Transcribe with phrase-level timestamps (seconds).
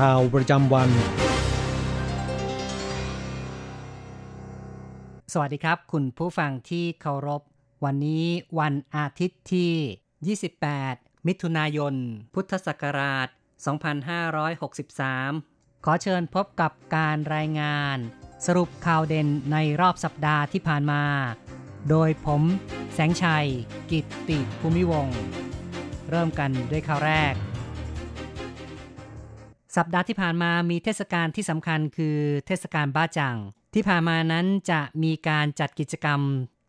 [0.00, 0.90] ข่าวประจำวัน
[5.32, 7.42] สวัสดีครับ คุณผู้ฟังที่เคารพ
[7.84, 8.26] วันนี้
[8.60, 10.36] วันอาทิตย์ที่
[10.96, 11.94] 28 มิถุนายน
[12.34, 13.28] พุทธศักราช
[15.30, 17.96] 2563 ขอเชิญพบกับการรายงาน
[18.46, 21.04] สรุปข่าวเด่นในรอบสัปดาห์ที่ผ่านมา
[21.88, 22.42] โดยผม
[22.94, 23.46] แสงชัย
[23.90, 25.08] กิตติภูมิวง
[26.10, 27.34] เริ่มกันด้วยข่าวแรก
[29.76, 33.36] สัปดาห์ที่ผ่านมามีเทศกาลที่สำคัญคือเทศกาลบ้าจัง
[33.74, 36.20] ที่ผ่านมานั้นจะมีการจัดกิจกรรม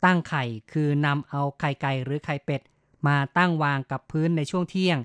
[0.06, 2.62] ตั้งไข่ คือนำเอาไข่ไก่หรือไข่เป็ด
[3.08, 4.98] มาตั้งวางกับพื้นในช่วงเที่ยง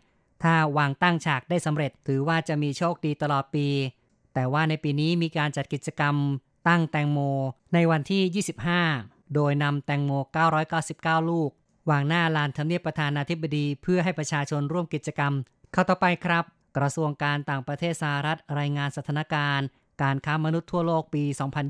[0.43, 3.67] ถ้าวางตั้งฉากได้สำเร็จ ถือว่าจะมีโชคดีตลอดปี
[4.35, 6.15] แต่ว่าในปีนี้มีการจัดกิจกรรม
[6.69, 7.19] ตั้งแตงโม
[7.75, 8.45] ในวันที่
[8.95, 10.11] 25 โดยนำแตงโม
[10.75, 11.51] 999 ลูก
[11.91, 15.33] วางหน้าลานทำเนียบประธานาธิบดี เพื่อให้ประชาชนร่วมกิจกรรม
[15.73, 16.45] เข้าต่อไปครับ
[16.77, 19.67] กระทรวงการต่างประเทศสหรัฐรายงานสถานการณ์
[20.03, 21.25] การค้ามนุษย์ทั่วโลกปี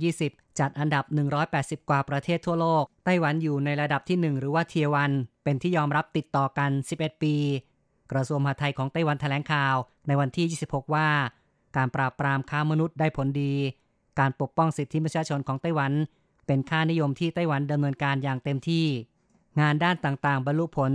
[0.06, 1.04] 2020 จัดอันดับ
[1.46, 5.12] 180 กว่าประเทศทั่วโลก ไต้หวันอยู่ในระดับที่ 1 หรือว่าเทียวัน
[5.44, 7.34] เป็นที่ยอมรับติดต่อกัน 11 ปี
[8.12, 9.74] กระทรวงมหาดไทยของไต้หวันแถลงข่าว
[10.06, 11.08] ในวันที่ 26 ว่า
[11.76, 13.54] การปราบปรามค้ามนุษย์ได้ผลดี
[14.20, 15.92] การปกป้องสิทธิมนุษยชนของไต้หวัน
[16.46, 18.86] เป็นค่านิยมที่ไต้หวันดำเนินการอย่างเต็มที่
[19.60, 20.92] งานด้านต่างๆ บรรลุผล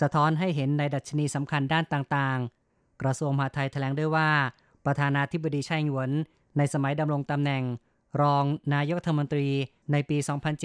[0.00, 2.59] สะท้อนให้เห็นในดัชนีสำคัญด้านต่างๆ
[3.02, 4.28] กระทรวงมหาดไทยแถลงด้วยว่า
[4.86, 6.10] ประธานาธิบดีไช่หยวน
[6.56, 7.62] ในสมัยดำรงตำแหน่ง
[8.22, 8.44] รอง
[8.74, 9.48] นายกรัฐมนตรี
[9.92, 10.18] ในปี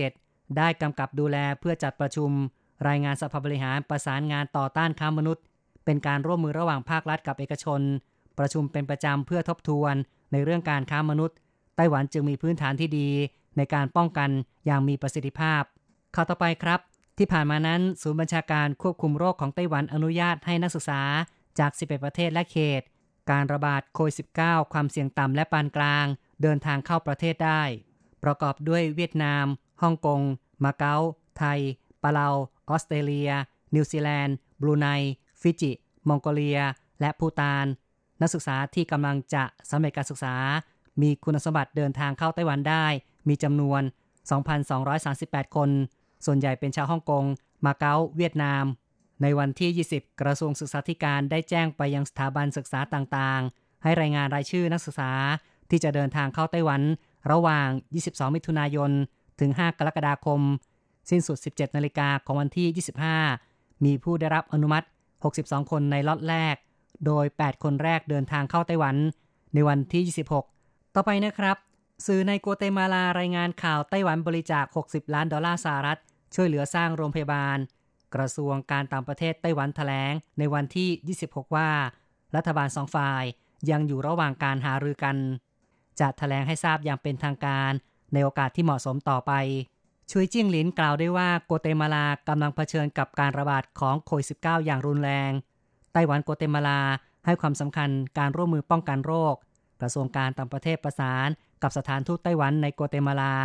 [0.06, 2.32] 2007 ได้กำกับดูแลเพื่อจัดประชุม
[2.88, 5.44] รายงานสภาบริหารประสานงานต่อต้านค้ามนุษย์
[5.86, 7.82] เป็นการร่วมมือระหว่างภาครัฐกับเอกชน
[8.40, 9.96] ประชุมเป็นประจำเพื่อทบทวน
[10.32, 11.38] ในเรื่องการค้ามนุษย์
[11.76, 13.10] ไต้หวันจึงมีพื้นฐานที่ดี
[13.58, 14.30] ในการป้องกัน
[14.66, 15.62] อย่างมีประสิทธิภาพ
[16.16, 16.80] ข่าวต่อไปครับ
[17.18, 21.02] ที่ผ่านมานั้น ศูนย์บัญชาการควบคุมโรคของไต้หวันอนุญาตให้นักศึกษา
[21.60, 22.82] จาก 11 ประเทศและเขต
[23.32, 26.06] การระบาดโควิด -19 ความเสี่ยงต่ำและปานกลาง
[26.42, 27.62] เดินทางเข้าประเทศได้
[28.24, 29.46] ประกอบด้วยเวียดนาม
[29.82, 30.22] ฮ่องกง
[30.64, 30.98] มาเก๊า
[31.38, 31.60] ไทย
[32.04, 32.28] ปาเลา
[32.70, 33.32] ออสเตรเลีย
[33.76, 34.88] นิวซีแลนด์ บรูไน
[35.42, 35.72] ฟิจิ
[36.10, 36.60] มองโกเลีย
[37.00, 37.66] และภูฏาน
[38.22, 40.36] นักศึกษาที่กำลังจะสำเร็จการศึกษา
[41.02, 42.86] มีคุณสมบัติเดินทางเข้าไต้หวันได้
[43.28, 43.82] มีจำนวน
[44.68, 45.70] 2,238 คน
[46.26, 47.26] ส่วนใหญ่เป็นชาวฮ่องกง
[47.66, 48.64] มาเก๊า เวียดนาม
[49.22, 55.12] ในวันที่ 20 กระทรวงศึกษาธิการได้แจ้งไปยังสถาบันศึกษาต่างๆ ให้รายงานรายชื่อนักศึกษา
[55.70, 56.82] ที่จะเดินทางเข้าไต้หวัน
[57.32, 57.68] ระหว่าง
[58.04, 58.92] 22 มิถุนายน
[59.40, 60.42] ถึง 5 กรกฎาคม
[61.10, 62.86] สิ้นสุด 17 นาฬิกาของวันที่
[63.38, 64.86] 25 มีผู้ได้รับอนุมัติ
[65.28, 66.56] 62 คนในล็อตแรก
[67.06, 68.96] โดย 8 คนแรกเดินทางเข้าไต้หวัน
[69.54, 70.04] ในวันที่
[70.50, 71.58] 26 ต่อไปนะครับ
[72.06, 76.00] สื่อในกัวเตมาลารายงานข่าวไต้หวันบริจาค 60 ล้านดอลลาร์สหรัฐ
[76.36, 77.58] ช่วยเหลือสร้างโรงพยาบาล
[78.16, 81.70] กระทรวงการต่างประเทศไต้หวันแถลงในวันที่ 26 ว่า
[82.36, 83.24] รัฐบาลสองฝ่าย
[83.72, 85.18] ยังอยู่ระหว่างการหารือกัน
[86.00, 87.72] จะแถลงให้ทราบอย่างเป็นทางการ
[88.14, 89.32] ในโอกาสที่เหมาะสมต่อไป
[90.12, 95.32] ชุยจิ้งหลินกล่าวได้ว่าโกเตมาลากำลังเผชิญกับการระบาดของโควิด -19 อย่างรุนแรง
[95.94, 96.82] ไต้หวันโกเตมาลา
[97.26, 99.36] ให้ความสำคัญการร่วมมือป้องกันโรค
[99.82, 101.28] กระทรวงการต่างประเทศประสาน
[101.64, 103.36] กับสถานทูตไต้หวันในโกเตมาลา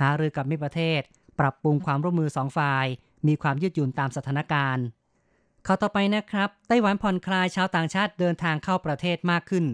[0.00, 1.00] หารือกับมิตรประเทศ
[1.40, 2.86] ปรับปรุงความร่วมมือสองฝ่าย
[3.26, 4.84] มีความยืดหยุ่นตามสถานการณ์
[5.66, 9.64] ข่าวต่อไปนะครับไต้หวันผ่อนคลายชาวต่างชาติเดินทางเข้าประเทศมากขึ้น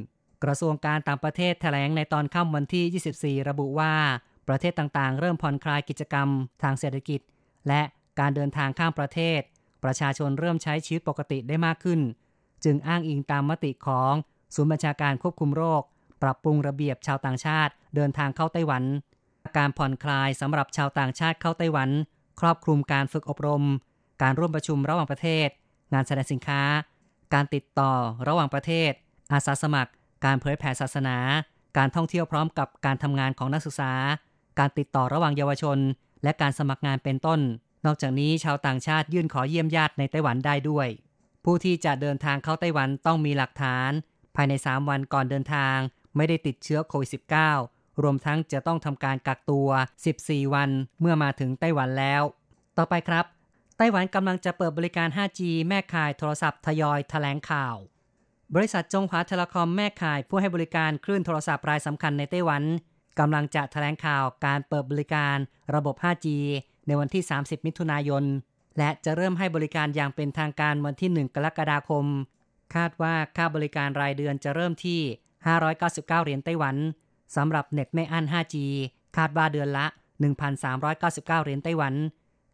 [0.44, 3.94] กระทรวงการต่างประเทศแถลงในตอนค่ำวันที่ 24 ระบุว่า
[4.48, 6.28] ประเทศต่างๆ เริ่มผ่อนคลายกิจกรรม
[6.62, 7.20] ทางเศรษฐกิจ
[7.68, 7.82] และ
[8.20, 9.40] การเดินทางข้ามประเทศ
[9.84, 12.00] ประชาชนเริ่มใช้ชีวิตปกติได้มากขึ้น
[12.64, 14.12] จึงอ้างอิงตามมติของ
[14.54, 15.82] ศูนย์บัญชาการควบคุมโรค
[16.22, 18.82] ปรับปรุงระเบียบชาวต่างชาติ เดินทางเข้าไต้หวัน
[19.58, 21.90] การผ่อนคลายสำหรับชาวต่างชาติเข้าไต้หวัน
[22.40, 23.64] ครอบคลุมการฝึกอบรม
[24.22, 25.48] การร่วมประชุมระหว่างประเทศ
[25.92, 26.62] งานแสดงสินค้า
[27.34, 27.92] การติดต่อ
[28.28, 28.90] ระหว่างประเทศ
[29.32, 29.90] อาสาสมัคร
[30.24, 31.16] การเผยแผ่ศาสนา
[31.78, 33.92] การท่องเที่ยวพร้อมกับการทำงานของนักศึกษา
[34.58, 35.78] การติดต่อระหว่างเยาวชน
[36.22, 37.40] และการสมัครงานเป็นต้น
[37.86, 40.88] นอกจากนี้ชาวต่างชาติยื่นขอเยี่ยมญาติในไต้หวันได้ด้วย
[41.44, 43.90] ผู้ที่จะเดินทางเข้าไต้หวันต้องมีหลักฐาน
[44.36, 45.76] ภายใน 3 วันก่อนเดินทาง
[46.16, 49.68] ไม่ได้ติดเชื้อโควิด -19 รวมทั้งจะต้องทำการกักตัว
[50.10, 50.70] 14 วัน
[51.00, 52.22] เมื่อมาถึงไต้หวันแล้ว
[52.78, 53.24] ต่อไปครับ
[53.78, 57.76] ไต้หวันกำลังจะเปิดบริการ 5G แม่ข่ายโทรศัพท์ทยอยแถลงข่าว
[58.54, 62.62] บริษัทจงหวาเทเลคอมแม่ข่ายผู้ให้บริการคลื่นโทรศัพท์รายสำคัญในไต้หวัน
[63.18, 65.36] กำลังจะแถลงข่าวการเปิดบริการ
[65.74, 66.26] ระบบ 5G
[66.86, 68.24] ในวันที่ 30 มิถุนายน
[68.78, 72.06] และจะเริ่มให้บริการอย่างเป็นทางการวันที่ 1 กรกฎาคม
[72.74, 75.00] คาดว่าค่าบริการรายเดือนจะเริ่มที่
[75.58, 76.76] 599 เหรียญไต้หวัน
[77.36, 78.56] สำหรับเน็ตไม่อั้น 5G
[79.16, 79.86] คาดว่าเดือนละ
[80.64, 81.94] 1,399 เหรียญไต้หวัน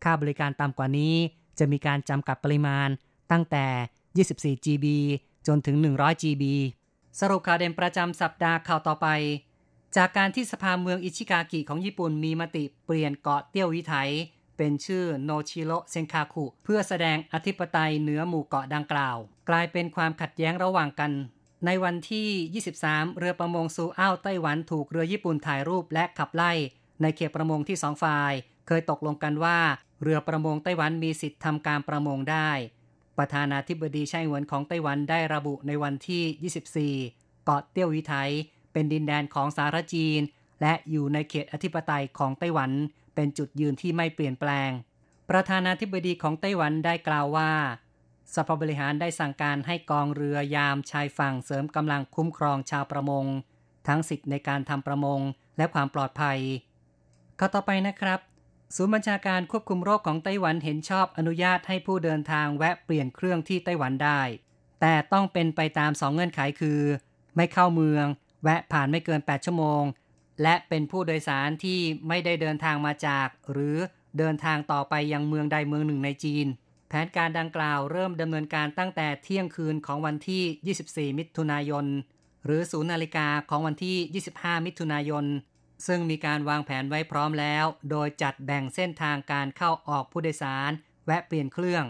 [0.04, 1.14] ค่าบริการต่ำกว่านี้
[1.58, 2.88] จะมีการจำกัดปริมาณ
[3.32, 3.66] ตั้งแต่
[4.56, 4.86] 24 GB
[5.46, 6.44] จนถึง 100 GB
[7.20, 9.08] สรุปข่าวเด่นประจำสัปดาห์ข่าวต่อไป
[9.96, 13.94] จากการที่สภาเมืองอิชิกากิของญี่ปุ่นมีมติเปลี่ยนเกาะเตี้ยววิไถ
[14.56, 19.16] เป็นชื่อโนชิโรเซนคาคุเพื่อแสดงอธิปไตยเหนือหมู่เกาะดังกล่าว
[19.48, 21.12] กลายเป็นความขัดแย้งระหว่างกัน
[21.66, 22.28] ในวันที่
[22.82, 26.52] 23 เรือประมงซูอ้าวไต้หวันถูกเรือญี่ปุ่นถ่ายรูปและขับไล่
[27.02, 28.32] ในเขตประมงที่สองฝ่าย
[28.66, 29.58] เคยตกลงกันว่า
[30.02, 32.50] เรือประมงไต้หวันมีสิทธิ์ทำการประมงได้
[33.18, 38.14] ประธานาธิบดีไช่หวนของไต้หวันได้ระบุในวันที่ 24 เกาะเตี้ยววิไถ
[38.72, 40.20] เป็นดินแดนของสารจีน
[40.60, 42.70] และอยู่ในเขตอธิปไตยของไต้หวัน
[43.14, 44.70] เป็นจุดยืนที่ไม่เปลี่ยนแปลง
[45.30, 47.52] ประธานาธิบดีของไต้หวันได้กล่าวว่า
[48.34, 53.24] สภบริหารได้สั่งการให้กองเรือยามชายฝั่งเสริมกำลังคุ้มครองชาวประมง
[53.88, 55.20] ทั้งสิทธิ์ในการทำประมง
[55.56, 56.38] และความปลอดภัย
[57.38, 58.20] ข้อต่อไปนะครับ
[58.76, 64.20] ศูนย์บัญชาการควบคุมโรคของไต้หวันเห็นชอบอนุญาตให้ผู้เดินทางแวะเปลี่ยนเครื่องที่ไต้หวันได้
[64.80, 66.80] แต่ต้องเป็นไปตามสองเงื่อนไขคือ
[67.36, 68.06] ไม่เข้าเมือง
[68.42, 69.82] แวะผ่านไม่เกิน 8 ชั่วโมง
[70.42, 71.78] และเป็นผู้โดยสารที่
[72.08, 73.76] ไม่ได้เดินทางมาจาก หรือ
[74.18, 76.46] เดินทางต่อไปยังเมืองใดเมืองหนึ่งในจีน
[76.92, 81.87] แผนการดังกล่าวเริ่มดำเนินการตั้งแต่เที่ยงคืนของวันที่ 24 มิถุนายน
[82.44, 85.25] หรือ 0 นาฬิกาของวันที่ 25 มิถุนายน
[85.87, 90.70] ซึ่งมีการวางแผนไว้พร้อมแล้ว โดยจัดแบ่งเส้นทางการเข้าออกผู้โดยสาร
[91.06, 91.84] แวะเปลี่ยนเครื่อง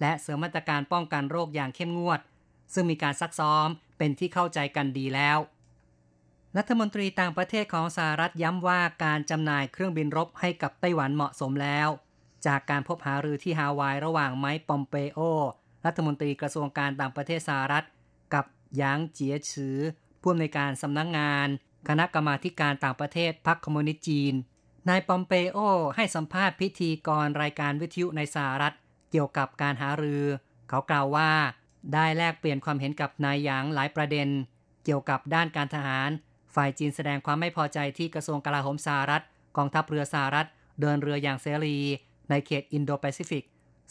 [0.00, 2.20] และเสริมมาตรการป้องกันโรคอย่างเข้มงวด
[2.74, 3.68] ซึ่งมีการซักซ้อม
[3.98, 5.38] เป็นที่เข้าใจกันดีแล้ว
[6.56, 11.88] รัฐมนตรีต่างประเทศของสหรัฐย้ำว่าการจำหน่ายเครื่องบินรบให้กับไต้หวันเหมาะสมแล้ว
[12.46, 15.18] จากการพบหารือที่ฮาวายระหว่างไมค์ปอมเปโอ
[15.84, 17.86] รัฐมนตรีกระทรวงการต่างประเทศสหรัฐ
[18.34, 18.44] กับ
[18.76, 19.78] หยางเจียฉือ
[20.22, 21.48] ผู้อำนวยการสำนักงงาน
[21.88, 24.34] คณะกรรมาการต่างประเทศพรรคคอมมิวนิสต์จีน
[24.88, 25.58] นายปอมเปโอ
[25.96, 28.74] ให้สัมภาษณ์พิธีกรรายการวิทยุในสหรัฐ
[29.10, 30.24] เกี่ยวกับการหารือ
[30.68, 31.30] เขากล่าวว่า
[31.94, 34.28] ได้แลกเปลี่ยนความเห็นกับนายหยางหลายประเด็น
[34.84, 36.10] เกี่ยวกับด้านการทหาร
[36.54, 39.22] ฝ่ายจีนแสดงความไม่พอใจที่กระทรวงกลาโหมสหรัฐ
[39.56, 40.46] กองทัพเรือสหรัฐ
[40.80, 41.76] เดินเรืออย่างเสรี
[42.30, 43.44] ในเขตอินโดแปซิฟิก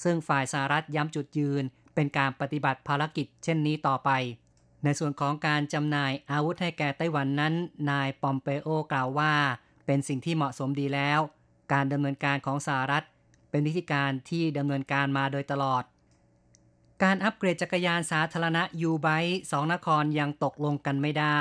[0.03, 1.63] ซึ่งฝ่ายสหรัฐย้ำจุดยืน
[1.95, 4.09] เป็นการปฏิบัติภารกิจเช่นนี้ต่อไป
[4.83, 7.53] ในส่วนของการจำหน่ายอาวุธให้แก่ไต้หวันนั้น
[7.89, 9.33] นายปอมเปโอกล่าวว่า
[9.85, 11.19] เป็นสิ่งที่เหมาะสมดีแล้ว
[11.73, 13.05] การดำเนินการของสหรัฐ
[13.49, 15.83] เป็นวิธีการที่ดำเนินการมาโดยตลอด
[17.03, 19.07] การอัปเกรดจักรยานสาธารณะยูไบ
[19.51, 21.39] สองนครยังตกลงกันไม่ได้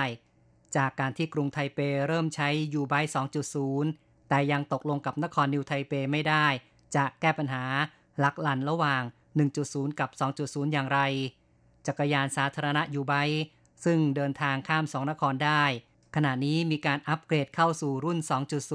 [0.76, 2.95] จากการที่กรุงไทเปเริ่มใช้ยูไบ
[3.62, 6.47] 2.0แต่ยังตกลงกับนครนิวไทเปไม่ได้
[6.97, 7.65] จะแก้ปัญหา
[8.25, 9.03] ลักลันระหว่าง
[9.51, 10.11] 1.0 กับ
[10.41, 11.01] 2.0 อย่างไร
[11.87, 13.13] จักรยานสาธารณะยูไบ
[13.85, 15.63] ซึ่งเดินทางข้ามสองนครได้
[16.15, 18.19] ขณะนี้มีการอัปเกรดเข้าสู่รุ่น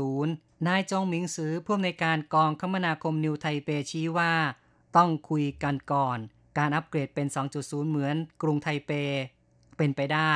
[0.06, 4.34] 2.0 นายจงหมิงซือผู้อำนวยการกองคมนาคมนิวไทเปชี้ว่า
[4.98, 6.18] ต้องคุยกันก่อน
[6.58, 8.92] การอัปเกรดเป็น 2.0 เหมือนกรุงไทเป
[9.78, 10.34] เป็นไปได้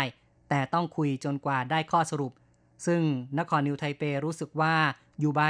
[0.50, 2.34] แต่ต้องคุยจนกว่าได้ข้อสรุป
[2.86, 3.02] ซึ่ง
[3.40, 4.75] นครนิวไทเปรู้สึกว่า
[5.24, 5.41] YouBike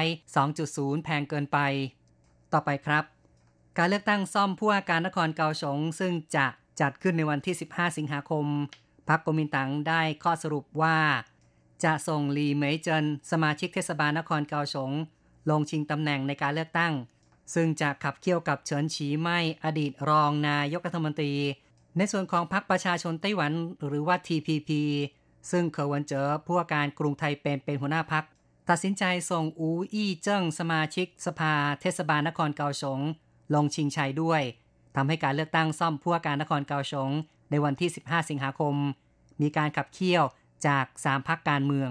[0.48, 1.60] 2.0 แพงเกินไป
[2.54, 3.04] ต่อไปครับ
[3.78, 6.46] การเลือกตั้งซ่อมผู้ว่าการนครเกาสงซึ่งจะ
[6.82, 8.46] จัดขึ้นในวันที่ 15 สิงหาคม
[9.10, 10.98] พรรคกมินตังได้ข้อสรุปว่า
[11.84, 14.92] จะส่งลีเหมยเจินสมาชิกเทศบาลนครเกาสง
[15.50, 16.94] ลงชิงตำแหน่งในการเลือกตั้ง
[17.54, 21.34] ซึ่งจะขับเคี่ยวกับเฉินฉีไม่ อดีตรองนายกรัฐมนตรี
[21.98, 23.52] ในส่วนของพรรคประชาชนไต้หวัน
[23.88, 24.70] หรือว่า TPP
[25.52, 28.24] ซึ่งเคอวันเจอผู้ว่าการกรุงไทเปเป็นหัวหน้าพรรค
[28.70, 33.00] ตัดสินใจส่งอูอี้เจิ้งสมาชิกสภาเทศบาลนครเกาสง
[33.54, 34.42] ลงชิงชัยด้วย
[34.96, 37.10] ทำให้การเลือกตั้งซ่อมผู้ว่าการนครเกาสง
[37.52, 38.76] ในวันที่ 15 สิงหาคม
[39.42, 40.24] มีการขับเคี่ยว
[40.68, 41.90] จาก 3พักการเมือง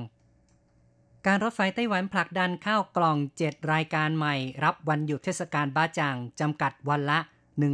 [1.27, 7.19] การรถไฟไต้หวันผลักดันข้าวกล่อง 7 รายการใหม่ รับวันหยุดเทศกาลบ้าจังจำกัดวันละ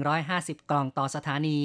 [0.09, 1.59] 150 กล่องต่อสถานี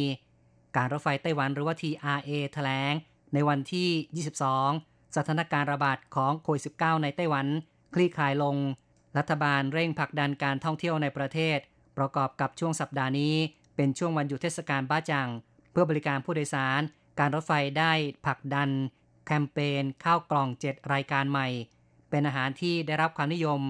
[0.75, 2.93] การรถไฟไต้หวันหรือว่า TRA แถลง
[3.33, 7.47] ในในวันที่ 22 สถานการณ์ระบาดของโควิด -19 ในไต้หวัน
[7.93, 8.55] คลี่คลายลง
[9.17, 11.57] รัฐบาลเร่งผลักดันการท่องเที่ยวในประเทศ
[11.97, 13.35] ประกอบกับช่วงสัปดาห์นี้
[13.75, 15.29] เป็นช่วงวันหยุดเทศกาลบ้าจัง
[15.71, 16.81] เพื่อบริการผู้โดยสาร
[17.19, 17.91] การรถไฟได้
[18.25, 18.69] ผลักดัน
[19.25, 21.47] แคมเปญข้าวกล่อง 7 รายการใหม่
[22.09, 23.61] เป็นอาหารที่ได้รับความนิยม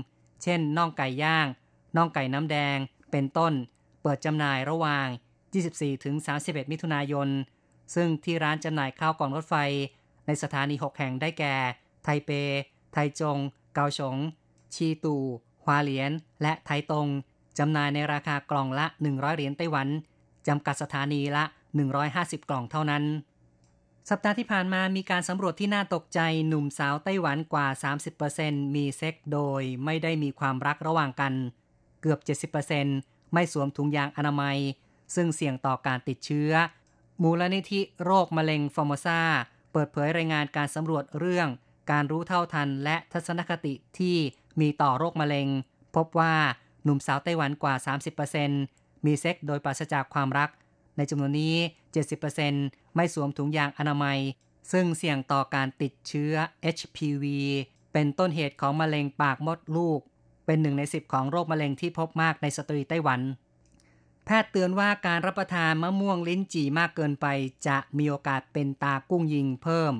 [0.44, 1.48] เช่นน่องไก่ย่าง
[1.96, 2.78] น่องไก่น้ำแดง
[3.12, 3.54] เป็นต้น
[4.02, 5.08] เปิดจำหน่ายระหว่าง
[5.90, 7.30] 24-31 มิถุนายน
[7.96, 9.56] ซึ่งที่ร้านจำหน่ายข้าวกล่องรถไฟ
[10.26, 11.56] ในสถานี 6 แห่งได้แก่
[12.04, 12.30] ไทเป
[12.94, 13.38] ไทจง
[13.74, 14.18] เกาฉง
[14.76, 15.16] ชีตู
[15.64, 16.12] ฮวาเหลียน
[16.42, 17.08] และไทตง
[17.60, 19.88] จำหน่ายในราคากล่องละ 100 เหรียญไต้หวัน
[20.48, 21.44] จำกัดสถานีละ
[21.98, 23.04] 150 กล่องเท่านั้น
[24.10, 27.68] สัปดาห์ที่ผ่านมามีการสำรวจที่น่าตกใจหนุ่มสาวไต้หวันกว่า
[28.22, 31.34] 30%มีเซ็กโดยไม่ได้มีความรักระหว่างกัน
[32.02, 32.20] เกือบ
[32.72, 34.58] 70%ไม่สวมถุงยางอนามัย
[35.16, 36.52] ซึ่งเสี่ยงต่อการติดเชื้อ
[37.24, 39.20] มูลนิธิโรคมะเร็งฟอร์โมซา
[39.74, 41.48] เปิดเผยรายงานการสำรวจเรื่อง
[41.92, 44.18] การรู้เท่าทันและทัศนคติที่
[44.62, 45.48] มีต่อโรคมะเร็ง
[45.96, 46.36] พบว่า
[46.84, 47.76] หนุ่มสาวไต้หวันกว่า
[48.40, 50.50] 30%มีเซ็กส์โดยปราศจากความรัก
[50.98, 51.56] ในจำนวนนี้
[52.26, 54.20] 70%ไม่สวมถุงยางอนามัย
[54.72, 56.34] ซึ่งเสี่ยงต่อการติดเชื้อ
[56.76, 57.26] HPV
[57.94, 60.00] เป็นต้นเหตุของมะเร็งปากมดลูก
[60.46, 63.20] เป็นหนึ่งในสิบของโรคมะเร็งที่พบมากในสตรีไต้หวัน
[64.26, 67.28] แพทย์เตือนว่าการรับประทานมะม่วงลิ้นจี่มากเกินไป
[67.68, 69.94] จะมีโอกาสเป็นตากุ้งยิงเพิ่ม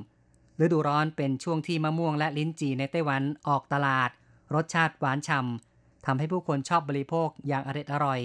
[0.62, 4.10] ฤดูร้อนเป็นช่วงที่มะม่วงและลิ้นจี่ในไต้หวันออกตลาด
[4.54, 8.22] รสชาติหวานฉ่ำทำให้ผู้คนชอบบริโภคอย่างอร็ดอร่อย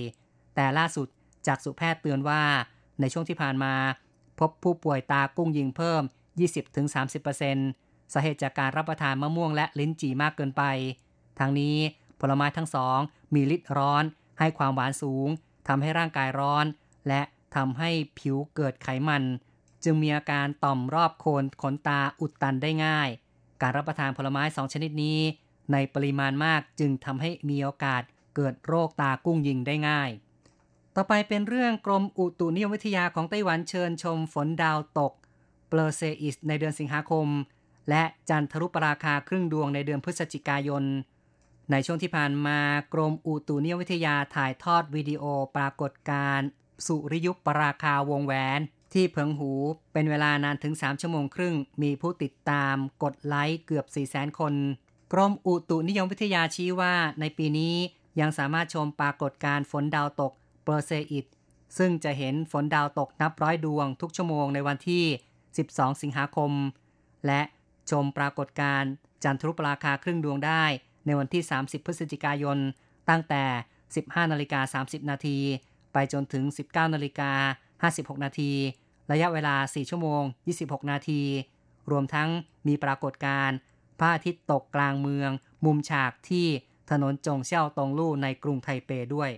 [0.54, 1.08] แต่ล่าสุด
[1.46, 2.42] จากสุแพทย์เตือนว่า
[3.00, 3.74] ในช่วงที่ผ่านมา
[4.40, 6.02] พบผู้ป่วยตากุ้งยิงเพิ่ม
[6.88, 10.62] 20-30%สาเหตุจากการรับประทานมะม่วงและลิ้นจี่มากเกินไป
[11.38, 11.76] ทางนี้
[12.20, 12.98] ผลไม้ทั้งสอง
[13.34, 14.04] มีฤทธิ์ร้อน
[14.38, 15.28] ให้ความหวานสูง
[15.68, 16.66] ทำให้ร่างกายร้อน
[17.08, 17.22] และ
[17.56, 19.22] ทำให้ผิวเกิดไขมัน
[19.84, 23.08] จึงมีอาการต่อมรอบโคนขนตาอุดตันได้ง่าย
[23.60, 25.20] การรับประทานผลไม้สองชนิดนี้
[25.72, 28.02] ในปริมาณมากจึงทำให้มีโอกาส
[28.36, 30.10] เกิดโรคตากุ้งยิงได้ง่าย
[30.94, 35.12] ต่อไปเป็นเรื่องกรมอุตุนิยมวิทยาของไต้หวันเชิญชมฝนดาวตก
[35.68, 37.26] เปลเซอิสในเดือนสิงหาคม
[37.88, 40.84] และจันทรุปราคาครึ่งดวงในเดือนพฤศจิกายน
[41.70, 42.58] ในช่วงที่ผ่านมา
[42.94, 45.24] กรมอุตุนิยมวิทยาถ่ายทอดวิดีโอ
[45.56, 46.48] ปรากฏการณ์
[46.86, 48.60] สุริยุปราคาวงแหวน
[48.94, 49.52] ที่เพิงหู
[49.92, 54.54] เป็นเวลานานถึง 3 ชั่วโมงครึ่ง มีผู้ติดตามกดไลค์เกือบ 4 0 0 0 0 0 คน
[55.12, 57.74] กรมอุตุนิยมวิทยาชี้ว่าในปีนี้
[58.20, 60.32] ยังสามารถชมปรากฏการณ์ฝนดาวตก
[60.64, 61.26] เปอร์เซอิต
[61.78, 65.04] ซึ่งจะเห็นฝนดาวตกนับร้อยดวงทุกชั่วโมงในวันที่
[65.52, 66.52] 12 สิงหาคม
[67.26, 67.40] และ
[67.90, 68.90] ชมปรากฏการณ์
[69.24, 70.64] จันทรุปราคาครึ่งดวงได้
[71.08, 72.58] ในวันที่ 30 พฤศจิกายน
[73.10, 73.44] ตั้งแต่
[73.88, 75.38] 15 นาฬิกา 30 นาที
[75.92, 77.32] ไปจนถึง 19 นาฬิกา
[77.90, 78.52] 56 นาที
[79.12, 80.22] ระยะเวลา 4 ชั่วโมง
[80.58, 81.22] 26 นาที
[81.90, 82.28] รวมทั้ง
[82.66, 83.56] มีปรากฏการณ์
[83.98, 85.30] พระอาทิตย์ตกกลางเมือง
[85.64, 86.46] มุมฉากที่
[86.90, 89.30] ถนนจงเซี่ยวตงลู่ในกรุงไทเปด้วย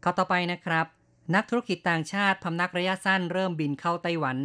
[0.00, 0.86] เข้าต่อไปนะครับ
[1.34, 4.38] นักธุรกิจต่างชาติพำนักระยะสั้นเริ่มบินเข้าไต้หวัน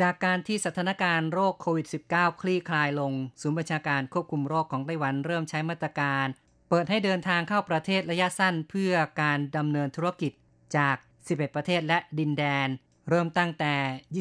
[0.00, 6.26] จากการที่สถานการณ์โรคโควิด -19 คลี่คลายลง ศูนย์บัญชาการควบคุมโรคของไต้หวันเริ่มใช้มาตรการ
[6.70, 10.32] เปิดให้เดินทางเข้าประเทศระยะสั้นเพื่อการดำเนินธุรกิจ
[10.76, 12.68] จาก 11 ประเทศและดินแดน
[13.08, 13.74] เริ่มตั้งแต่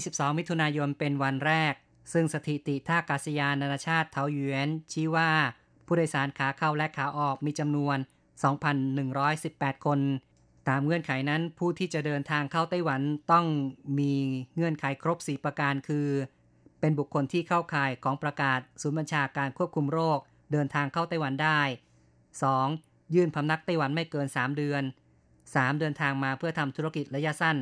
[0.08, 1.74] 22 มิถุนายนเป็นวันแรก
[2.14, 5.32] ซึ่งสถิติท่าอากาศยานนานาชาติเทาหยวนชี้ว่า
[5.86, 7.98] ผู้โดยสารขาเข้าและขาออกมีจำนวน
[8.92, 10.00] 2,118 คน
[10.70, 13.46] ตามเงื่อนไขนั้นผู้ที่จะเดินทางเข้าไต้หวันต้อง
[14.00, 14.14] มี
[14.56, 16.08] เงื่อนไขครบ 4 ประการคือ
[16.80, 20.20] เป็นบุคคลที่เข้าข่ายของประกาศศูนย์บัญชาการควบคุมโรค
[20.52, 21.62] เดินทางเข้าไต้หวันได้
[22.38, 23.16] 2.
[23.16, 24.84] ยื่นพำนักไต้หวันไม่เกิน 3 เดือน
[25.32, 25.80] 3.
[25.80, 27.58] เดินทางมาเพื่อทำธุรกิจระยะสั้น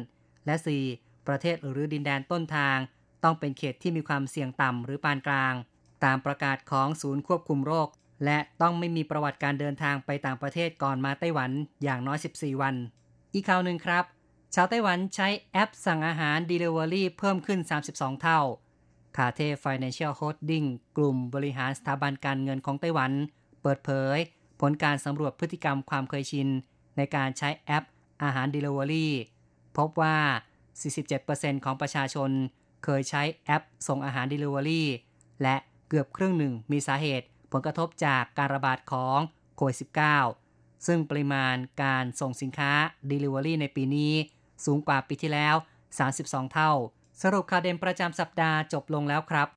[0.45, 0.55] และ
[0.91, 1.27] 4.
[1.27, 2.77] ประเทศหรือดินแดนต้นทาง
[3.23, 5.53] ต้องเป็นเขตที่มีความเสี่ยงต่ำหรือปานกลาง
[6.03, 7.87] ตามประกาศของศูนย์ควบคุมโรค
[8.23, 11.51] และต้องไม่มีประวัติการเดินทางไปต่างประเทศก่อนมาไต้หวัน
[11.83, 12.75] อย่างน้อย 14 วัน
[13.33, 14.03] อีกข่าวหนึ่งครับ
[14.55, 17.59] ชาวไต้หวันใช้แอปสั่งอาหาร Delivery เพิ่มขึ้น
[17.91, 18.39] 32 เท่า
[19.17, 23.11] คาเท Financial Holding กลุ่มบริหารสถาบันการเงินของไต้หวัน
[23.61, 24.17] เปิดเผย
[24.59, 26.47] ผลการสำรวจพฤติกรรมความเคยชิน
[26.97, 27.83] ในการใช้แอป
[28.23, 29.07] อาหาร Delivery
[29.77, 30.17] พบว่า
[30.89, 32.29] 47%ของประชาชน
[32.83, 34.83] เคยใช้แอปส่งอาหาร Delivery
[35.41, 35.55] และ
[35.89, 39.19] เกือบครึ่งหนึ่งมีสาเหตุ ผลกระทบจากการระบาดของ
[39.55, 39.77] โควิด
[40.31, 42.71] -19 ซึ่งปริมาณการส่งสินค้า
[43.09, 44.13] Delivery ในปีนี้
[44.65, 45.55] สูงกว่าปีที่แล้ว
[46.03, 46.71] 32 เท่า
[47.21, 49.47] สรุปข่าวเด่นประจำสัปดาห์จบลงแล้วครับ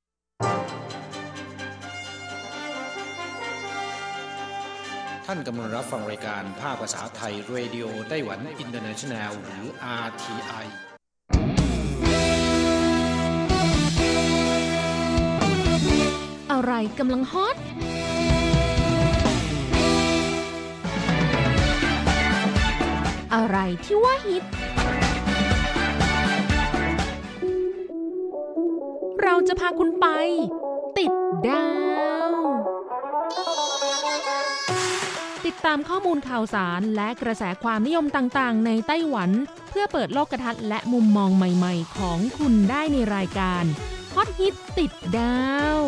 [5.27, 9.65] ท่านกำลังรับฟังรายการภาคภาษาไทย Radio Taiwan International หรือ
[10.05, 10.67] RTI
[16.53, 17.57] อะไรกำลังฮอต
[23.37, 24.43] อะไรที่ว่าฮิต
[29.23, 30.07] เราจะพาคุณไป
[30.99, 31.13] ติด
[31.49, 31.69] ดา
[32.31, 32.33] ว
[35.47, 39.31] ติดตามข้อมูลข่าวสารและกระแสความนิยมต่างๆ ในไต้หวัน
[39.71, 43.65] เพื่อเปิดโลกทัศน์และมุมมองใหม่ ๆ ของคุณได้ในรายการ
[44.15, 45.39] ฮอตฮิตติดดา
[45.79, 45.83] ว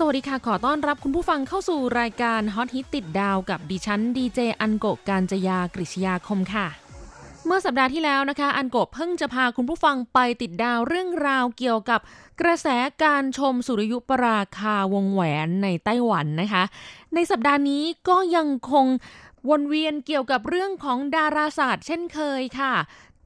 [0.00, 6.66] สวัสดีค่ะ ขอต้อนรับคุณผู้ฟังเข้าสู่รายการฮอตฮิตติดดาวกับดิฉันดีเจอันโกะการจยากริชยาคมค่ะ
[7.46, 12.00] เมื่อสัปดาห์ที่แล้วนะคะ อันโกเพิ่งจะพาคุณผู้ฟังไปติดดาวเรื่องราวเกี่ยวกับ
[12.40, 12.68] กระแส
[13.02, 16.64] การชมสุริยุปราคาวงแหวนในไต้หวันนะคะ
[17.14, 18.86] ในสัปดาห์นี้ก็ยังคง
[19.48, 22.74] วนเวียนเกี่ยวกับเรื่องของดาราศาสตร์เช่นเคยค่ะ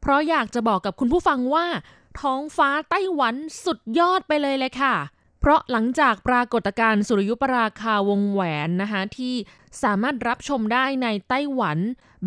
[0.01, 1.67] เพราะอยากจะบอกกับคุณผู้ฟังว่า
[2.21, 3.35] ท้องฟ้าไต้หวัน
[3.65, 4.97] สุดยอดไปเลยเลยค่ะ
[5.41, 9.35] เพราะหลังจากปรากฏการณ์สุริยุปราคาวงแหวนนะคะที่
[9.83, 11.79] สามารถรับชมได้ในไต้หวัน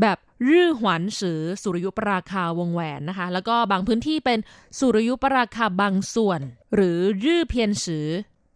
[0.01, 0.17] แบบ
[0.49, 4.39] รื่อหวันสือสุริยุปราคาวงแหวนนะคะ แล้วก็บางพื้นที่เป็น
[4.79, 6.39] สุริยุปราคาบางส่วน
[6.75, 8.07] หรือรื่อเพียนสือ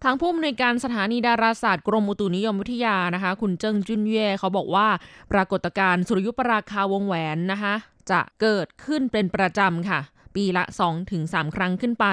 [0.04, 4.88] ทางผู้อำนวยการสถานีดาราศาสตร์กรมอุตุนิยมวิทยานะคะ คุณเจิงจุนเย่เขาบอกว่า
[5.32, 7.74] ปรากฏการณ์สุริยุปราคาวงแหวนนะคะ
[8.12, 10.00] จะเกิดขึ้นเป็นประจำค่ะ
[10.38, 10.64] ปีละ
[11.10, 12.06] 2-3 ครั้งขึ้นไป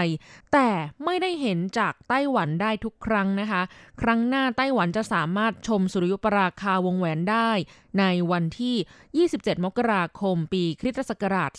[0.53, 0.69] แต่
[1.05, 3.63] ไม่ได้เห็นจากไต้หวันได้ทุกครั้งนะคะ
[4.01, 7.51] ครั้งหน้าไต้หวันจะสามารถชมสุริยุปราคาวงแหวนได้
[7.99, 11.51] ในวันที่ 27 มกราคม ปีคริสตศักราช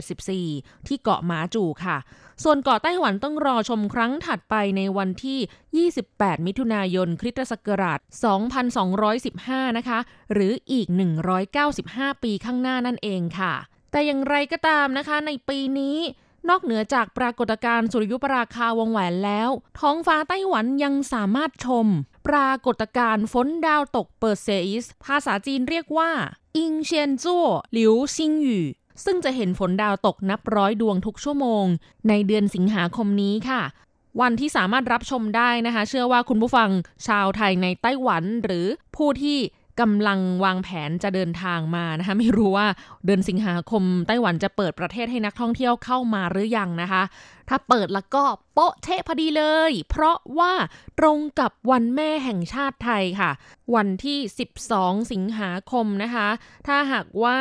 [0.00, 1.96] 2074 ที่เกาะหมาจูค่ะ
[2.44, 8.00] ส่วนเกาะไต้หวันต้องรอชมครั้งถัดไปในวันที่ 28 มิถุนายน คริสตศักราช
[8.88, 9.98] 2215 นะคะ
[10.32, 10.86] หรืออีก
[11.54, 13.54] 195 ปีข้างหน้านั่นเองค่ะ
[13.90, 15.98] แต่อย่างไรก็ตามนะคะ ในปีนี้
[16.48, 19.50] นอกเหนือจากปรากฏการณ์สุริยุปราคาวงแหวนแล้ว
[19.80, 21.86] ท้องฟ้าไต้หวันยังสามารถชม
[22.28, 26.10] ปรากฏการณ์ฝนดาวตกเปอร์เซอิส ภาษาจีนเรียกว่า
[26.56, 28.64] อิงเชียนจั่วหลิวซิงหยู่
[29.04, 31.64] ซึ่งจะเห็นฝนดาวตกนับร้อยดวงทุกชั่วโมง
[32.08, 33.62] ในเดือนสิงหาคมนี้ค่ะ
[34.20, 36.70] วันที่สามารถรับชมได้นะคะ เชื่อว่าคุณผู้ฟัง
[37.06, 39.38] ชาวไทยในไต้หวัน หรือผู้ที่
[39.80, 42.66] กำลังวางแผนจะเดินทางมานะคะไม่รู้ว่า
[43.04, 47.02] เดือนสิงหาคมไต้หวันจะเปิดประเทศให้นักท่องเที่ยวเข้ามาหรือยังนะคะ
[47.48, 50.52] ถ้าเปิดแล้วก็โป๊ะเทะพอดีเลย เพราะว่า
[50.98, 53.30] ตรงกับวันแม่แห่งชาติไทยค่ะ
[53.74, 54.18] วันที่
[54.62, 56.28] 12 สิงหาคมนะคะ
[56.66, 57.38] ถ้าหากว่า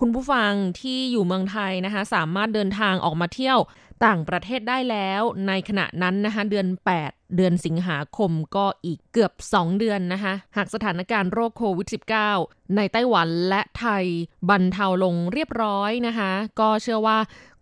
[0.00, 3.58] คุณผู้ฟังที่อยู่เมืองไทยนะคะ สามารถเดินทางออกมาเที่ยว
[4.04, 11.88] ต่างประเทศได้แล้วในขณะนั้นนะคะเดือน 8 เดือนสิงหาคมก็อีกเกือบ 2 เดือนนะคะ หากสถานการณ์โรคโควิด
[12.32, 14.04] -19 ในไต้หวันและไทย
[14.48, 17.18] บรรเทาลงเรียบร้อยนะคะ ก็เชื่อว่า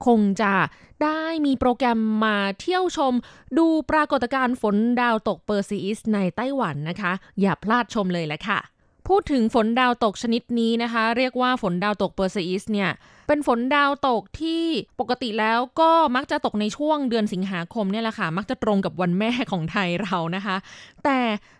[0.06, 0.54] คงจะ
[1.02, 3.14] ได้มีโปรแกรมมาเที่ยวชม
[3.58, 8.60] ดูปรากฏการณ์ฝนดาวตกเปอร์ซีอิสในไต้หวันนะคะ อย่าพลาดชมเลยแหละค่ะ
[9.08, 12.90] พูดถึงฝนดาวตกชนิดนี้นะคะ เรียกว่าฝนดาวตกเปอร์ซีอิสเนี่ย
[13.28, 14.62] เป็นฝนดาวตกที่
[15.00, 20.56] ปกติแล้วก็มักจะตกในช่วงเดือนสิงหาคมเนี่ยแหละค่ะ มักจะตรงกับวันแม่ของไทยเรานะคะ
[21.04, 21.18] แต่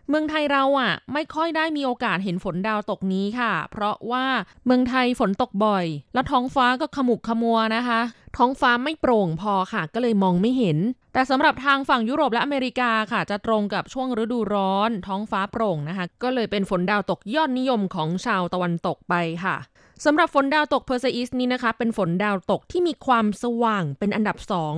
[0.08, 4.26] เมืองไทยเราอะ ไม่ค่อยได้มีโอกาสเห็นฝนดาวตกนี้ค่ะ เพราะว่า
[4.66, 8.00] เมืองไทยฝนตกบ่อย แล้วท้องฟ้าก็ขมุกขมัวนะคะ
[8.36, 10.78] ท้องฟ้าไม่โปร่งพอค่ะ ก็เลยมองไม่เห็น
[11.12, 19.56] แต่สำหรับทางฝั่งยุโรปและอเมริกาค่ะ จะตรงกับช่วงฤดูร้อน ท้องฟ้าโปร่งนะคะ ก็เลยเป็นฝนดาวตกยอดนิยมของชาวตะวันตกไปค่ะ
[20.04, 24.74] สำหรับฝนดาวตกเพอร์เซอิสนี้นะคะ เป็นฝนดาวตกที่มีความสว่างเป็นอันดับสอง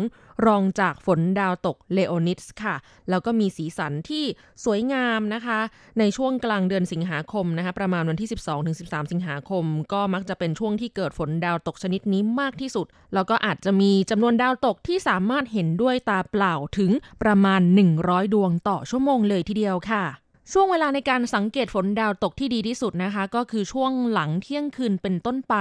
[0.47, 2.75] รองจากฝนดาวตกเลโอนิสค่ะ
[3.11, 4.25] แล้วก็มีสีสันที่
[4.65, 5.59] สวยงามนะคะ
[5.99, 8.29] ในช่วงกลางเดือนสิงหาคมนะคะ ประมาณวันที่
[8.71, 16.91] 12-13 สิงหาคม ก็มักจะเป็นช่วงที่เกิดฝนดาวตกชนิดนี้มากที่สุด แล้วก็อาจจะมีจำนวนดาวตกที่สามารถเห็นด้วยตาเปล่าถึง
[17.23, 17.61] ประมาณ
[17.99, 20.05] 100 ดวงต่อชั่วโมงเลยทีเดียวค่ะ
[20.53, 25.55] ช่วงเวลาในการสังเกตฝนดาวตกที่ดีที่สุดนะคะ ก็คือช่วงหลังเที่ยงคืนเป็นต้นไป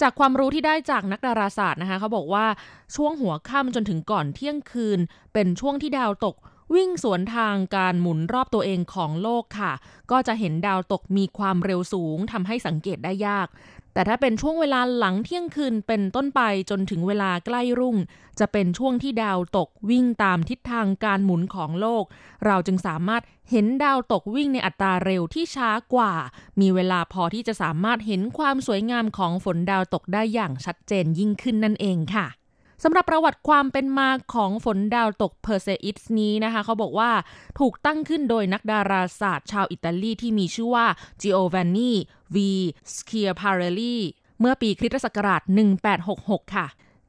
[0.00, 2.46] จากความรู้ที่ได้จากนักดาราศาสตร์นะคะ เขาบอกว่า
[2.96, 4.98] ช่วงหัวค่ำจนถึงก่อนเที่ยงคืน
[5.32, 6.36] เป็นช่วงที่ดาวตก
[6.74, 9.72] วิ่งสวนทางการหมุนรอบตัวเองของโลกค่ะ
[10.10, 13.46] ก็จะเห็นดาวตกมีความเร็วสูงทำให้สังเกตได้ยาก
[13.96, 17.96] แต่ถ้าเป็นช่วงเวลาหลังเที่ยงคืนเป็นต้นไปจนถึงเวลาใกล้รุ่ง
[18.38, 22.04] จะเป็นช่วงที่ดาวตกวิ่งตามทิศทางการหมุนของโลก
[22.46, 26.12] เราจึงสามารถเห็นดาวตกวิ่งในอัตราเร็วที่ช้ากว่า
[26.60, 32.26] มีเวลาพอที่จะสามารถเห็นความสวยงามของฝนดาวตกได้อย่างชัดเจนยิ่งขึ้นนั่นเองค่ะ
[32.82, 37.10] สำหรับประวัติความเป็นมาของฝนดาวตกเพอร์เซอิสนี้นะคะ เขาบอกว่า
[37.58, 40.86] ถูกตั้งขึ้นโดยนักดาราศาสตร์ชาวอิตาลีที่มีชื่อว่า
[41.22, 41.92] Giovanni
[42.34, 42.36] V.
[42.94, 43.96] Schiaparelli
[44.40, 45.42] เมื่อปีคริสตศักราช
[45.98, 46.66] 1866 ค่ะ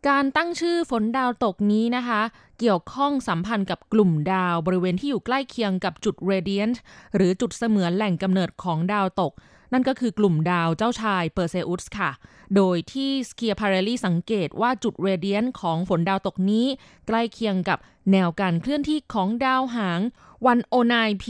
[0.08, 2.22] การตั้งชื่อฝนดาวตกนี้นะคะ
[2.60, 6.70] เกี่ยวข้องสัมพันธ์กับกลุ่มดาวบริเวณที่อยู่ใกล้เคียงกับจุดเรเดียน
[7.16, 9.34] หรือจุดเสมือนแหล่งกำเนิดของดาวตก
[9.74, 12.12] นั่นก็คือกลุ่มดาวเจ้าชายเปอร์เซอุสค่ะ
[12.56, 16.66] โดยที่สเคียพาเรลีสังเกตว่าจุดเรเดียนของฝนดาวตกนี้
[17.08, 17.78] ใกล้เคียงกับ
[18.12, 20.00] แนวการเคลื่อนที่ของดาวหาง
[20.46, 21.26] 109P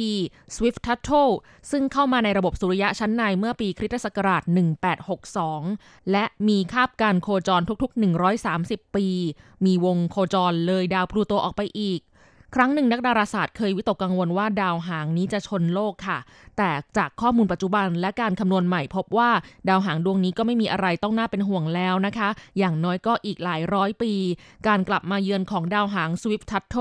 [0.56, 1.34] Swift Tuttle
[1.72, 4.44] ซึ่งเข้ามาในระบบสุริยะชั้นในเมื่อปีคริสตศักราช
[5.28, 8.02] 1862 และมีคาบการโคจรทุกๆ
[8.44, 9.08] 130 ปี
[9.66, 12.00] มีวงโคจรเลยดาวพลูโตออกไปอีก
[12.56, 16.18] ครั้งหนึ่งนักดาราศาสตร์เคยวิตกกังวลว่าดาวหางนี้จะชนโลกค่ะ
[16.58, 19.30] แต่จากข้อมูลปัจจุบันและการคำนวณใหม่พบว่า
[19.70, 24.14] ดาวหางดวงนี้ก็ไม่มีอะไรต้องน่าเป็นห่วงแล้วนะคะ อย่างน้อยก็อีกหลายร้อยปี
[24.68, 26.76] การกลับมาเยือนของดาวหางสวิฟทัตโต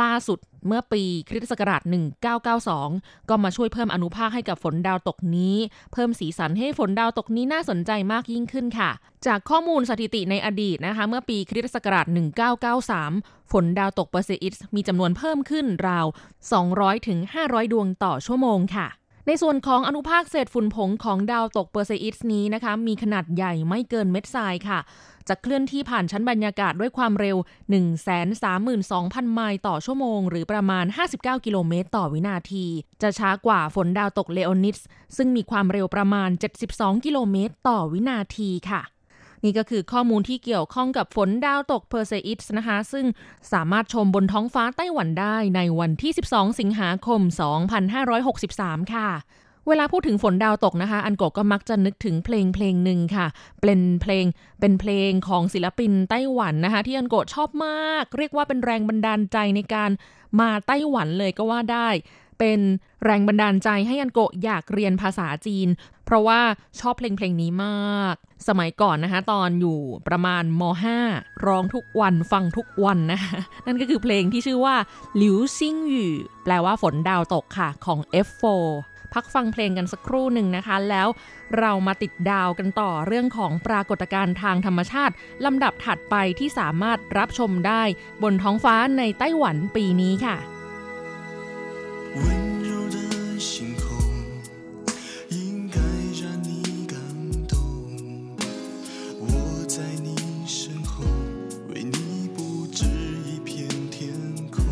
[0.00, 1.82] ล่าสุดเมื่อปีคริสตศักราช
[2.56, 5.56] 1992 ก็มาช่วยเพิ่มอนุภาคให้กับฝนดาวตกนี้
[5.92, 8.90] เพิ่มสีสันให้ฝนดาวตกนี้น่าสนใจมากยิ่งขึ้นค่ะ
[9.26, 12.06] จากข้อมูลสถิติในอดีตนะคะ เมื่อปีคริสตศักราช
[12.78, 16.06] 1993 ฝนดาวตกเปอร์เซอิสมีจำนวนเพิ่มขึ้นราว
[16.88, 18.88] 200-500 ดวงต่อชั่วโมงค่ะ
[19.26, 24.78] ในส่วนของอนุภาคเศษฝุ่นผงของดาวตกเปอร์เซอิสนี้นะคะ มีขนาดใหญ่ไม่เกินเม็ดทรายค่ะ
[25.28, 27.36] จะเคลื่อนที่ผ่านชั้นบรรยากาศด้วยความเร็ว
[28.14, 32.66] 132,000 ไมล์ต่อชั่วโมง หรือประมาณ 59 กิโลเมตรต่อวินาที
[33.02, 34.78] จะช้ากว่าฝนดาวตกเลโอนิดส์
[35.16, 36.30] ซึ่งมีความเร็วประมาณ
[36.66, 38.82] 72 กิโลเมตรต่อวินาทีค่ะ
[39.44, 43.06] นี่ก็คือข้อมูลที่เกี่ยวข้องกับฝนดาวตกเพอร์เซอิดส์นะคะ ซึ่ง
[43.52, 47.20] สามารถชมบนท้องฟ้าไต้หวันได้ในวันที่ 12 สิงหาคม
[48.06, 49.10] 2563 ค่ะ
[49.68, 53.26] เวลาพูดถึงฝนดาวตกนะคะ อันโกก็มักจะนึกถึงเพลงเพลงหนึ่งค่ะ
[53.60, 54.24] เป็นเพลง
[54.60, 59.90] เป็นเพลงของศิลปินไต้หวันนะคะ ที่อันโกชอบมาก เรียกว่าเป็นแรงบันดาลใจในการ
[60.40, 61.88] มาไต้หวันเลยก็ว่าได้
[62.42, 62.62] เป็น
[63.04, 65.68] แรงบันดาลใจให้อันโกอยากเรียนภาษาจีน
[66.04, 66.40] เพราะว่า
[66.80, 68.14] ชอบเพลงเพลงนี้มาก
[68.48, 70.62] สมัยก่อนนะคะตอนอยู่ประมาณม
[71.04, 74.76] .5 ร้องทุกวันฟังทุกวันนะคะนั่นก็คือเพลงที่ชื่อว่า
[75.16, 76.12] หลิวซิงหยู่
[76.44, 78.44] แปลว่าฝนดาวตกค่ะของ F4
[79.14, 81.08] พักฟังเพลงกันสักครู่หนึ่งนะคะ แล้ว
[81.58, 87.82] เรามาติดดาวกันต่อเรื่องของปรากฏการณ์ทางธรรมชาติ ลำดับถัดไปที่สามารถรับชมได้
[88.22, 90.38] บนท้องฟ้าในไต้หวันปีนี้ค่ะ
[92.14, 93.86] 温柔的星空
[95.30, 95.80] 应该
[96.20, 96.98] 让你感
[97.48, 97.58] 动。
[99.18, 100.14] 我在你
[100.46, 101.04] 身后
[101.68, 102.84] 为你布置
[103.26, 104.12] 一片天
[104.50, 104.62] 空。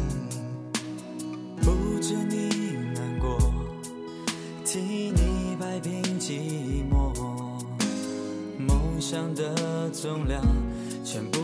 [1.63, 3.39] 不准你难过
[4.65, 7.15] 替你摆平寂寞。
[8.59, 10.43] 梦想的重量
[11.03, 11.41] 全部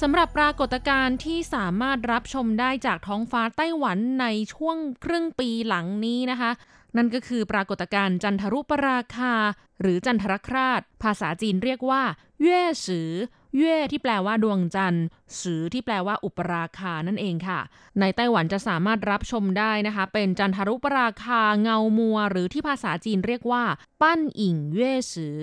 [0.00, 6.50] สำหรับปรากฏการณ์ที่สามารถรับชมได้จากท้องฟ้าไต้หวันในช่วงครึ่งปีหลังนี้นะคะ
[6.96, 9.34] นั่นก็คือปรากฏการณ์จันทรุปราคา
[9.80, 12.02] หรือจันทรคราช ภาษาจีนเรียกว่า
[12.42, 13.10] เย่สือ
[13.58, 15.04] เย่ที่แปลว่าดวงจันทร์
[15.40, 17.60] สือที่แปลว่าอุปราคานั่นเองค่ะ
[18.00, 23.64] ในไต้หวันจะสามารถรับชมได้นะคะ เป็นจันทรุปราคาเงามัว หรือที่ภาษาจีนเรียกว่า
[24.02, 25.38] ปั้นอิงเย่สือ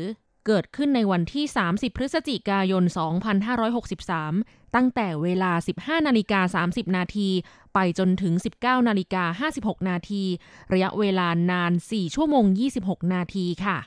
[0.48, 2.84] เกิดขึ้นในวันที่ 30 พฤศจิกายน
[4.00, 7.30] 2563 ตั้งแต่เวลา 15 นาฬิกา 30 นาที
[7.74, 10.24] ไปจนถึง 19 นาฬิกา 56 นาที
[10.74, 12.46] ระยะเวลานาน 4 ชั่วโมง
[12.80, 13.78] 26 นาทีค่ะ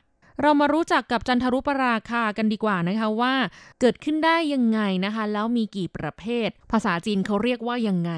[0.41, 3.35] เรามารู้จักกับจันทรุปราคากันดีกว่านะคะว่า
[3.81, 8.13] เกิดขึ้นได้ยังไงนะคะ แล้วมีกี่ประเภท ภาษาจีนเขาเรียกว่ายังไง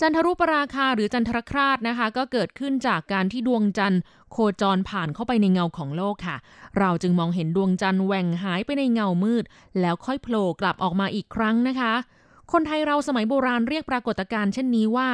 [0.00, 4.00] จันทรุปราคาหรือจันทรคราสนะคะ ก็เกิดขึ้นจากการที่ดวงจันทร์
[4.32, 6.36] โคจรผ่านเข้าไปในเงาของโลกค่ะ
[6.78, 9.44] เราจึงมองเห็นดวงจันทร์แหว่งหายไปในเงามืด
[9.80, 11.94] แล้วค่อยโผล่กลับออกมาอีกครั้งนะคะ
[12.52, 15.08] คนไทยเราสมัยโบราณเรียกปรากฏการณ์เช่นนี้ว่า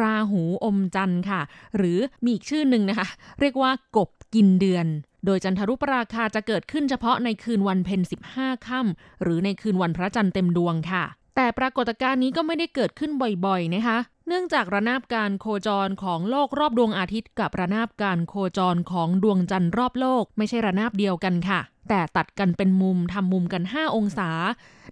[0.00, 1.40] ราหูอมจันทร์ค่ะ
[1.76, 3.08] หรือมีอีกชื่อหนึ่งนะคะ
[3.40, 4.86] เรียกว่ากบกินเดือน
[5.26, 8.00] โดยจันทรุปราคาจะเกิดขึ้นเฉพาะในคืนวันเพ็ญ
[8.34, 11.04] 15 ค่ำหรือในคืนวันพระจันทร์เต็มดวงค่ะ
[11.36, 13.10] แต่ปรากฏการณ์นี้ก็ไม่ได้เกิดขึ้น
[13.46, 24.30] บ่อยๆนะคะ เนื่องจากระนาบการโคจรของโลกรอบดวงอาทิตย์กับระนาบการโคจรของดวงจันทร์รอบโลกไม่ใช่ระนาบเดียวกันค่ะ แต่ตัดกันเป็นมุมทำมุมกัน 5 องศา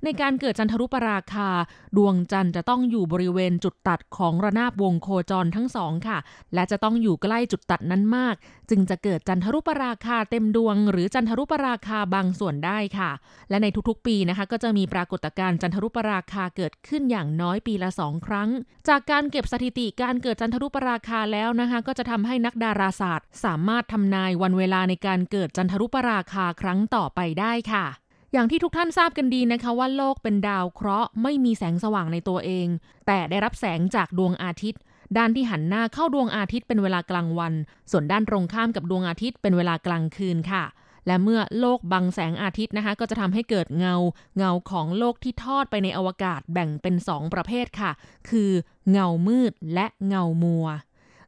[0.05, 1.49] ในการเกิดจันทรุปราคา
[1.97, 6.19] ดวงจันทร์จะต้องอยู่บริเวณจุดตัดของระนาบวงโคจรทั้งสองค่ะ
[6.55, 8.35] และจะต้องอยู่ใกล้จุดตัดนั้นมาก
[8.71, 13.11] จึงจะเกิดจันทรุปราคาเต็มดวง หรือจันทรุปราคาบางส่วนได้ค่ะ
[13.51, 18.49] และในทุกๆ ปีนะคะก็จะมีปรากฏการณ์จันทรุปราคาเกิดขึ้นอย่างน้อยปีละสองครั้ง
[18.89, 27.87] จากการเก็บสถิติการเกิดจันทรุปราคาแล้วนะคะ ก็จะทำให้นักดาราศาสตร์ สามารถทำนายวันเวลาในการเกิดจันทรุปราคาครั้งต่อไปได้ค่ะ
[28.33, 32.69] อย่างที่ทุกท่านทราบกันดีนะคะว่าโลกเป็นดาวเคราะห์ไม่มีแสงสว่างในตัวเอง
[33.07, 34.81] แต่ได้รับแสงจากดวงอาทิตย์
[35.17, 37.53] ด้านที่หันหน้าเข้าดวงอาทิตย์เป็นเวลากลางวัน
[37.91, 40.65] ส่วนด้านตรงข้ามกับดวงอาทิตย์เป็นเวลากลางคืนค่ะ
[41.07, 43.95] และเมื่อโลกบังแสงอาทิตย์นะคะ ก็จะทำให้เกิดเงา
[44.37, 47.91] เงาของโลกที่ทอดไปในอวกาศแบ่งเป็น 2 ประเภทค่ะ
[48.29, 48.51] คือ
[48.91, 50.67] เงามืดและเงามัว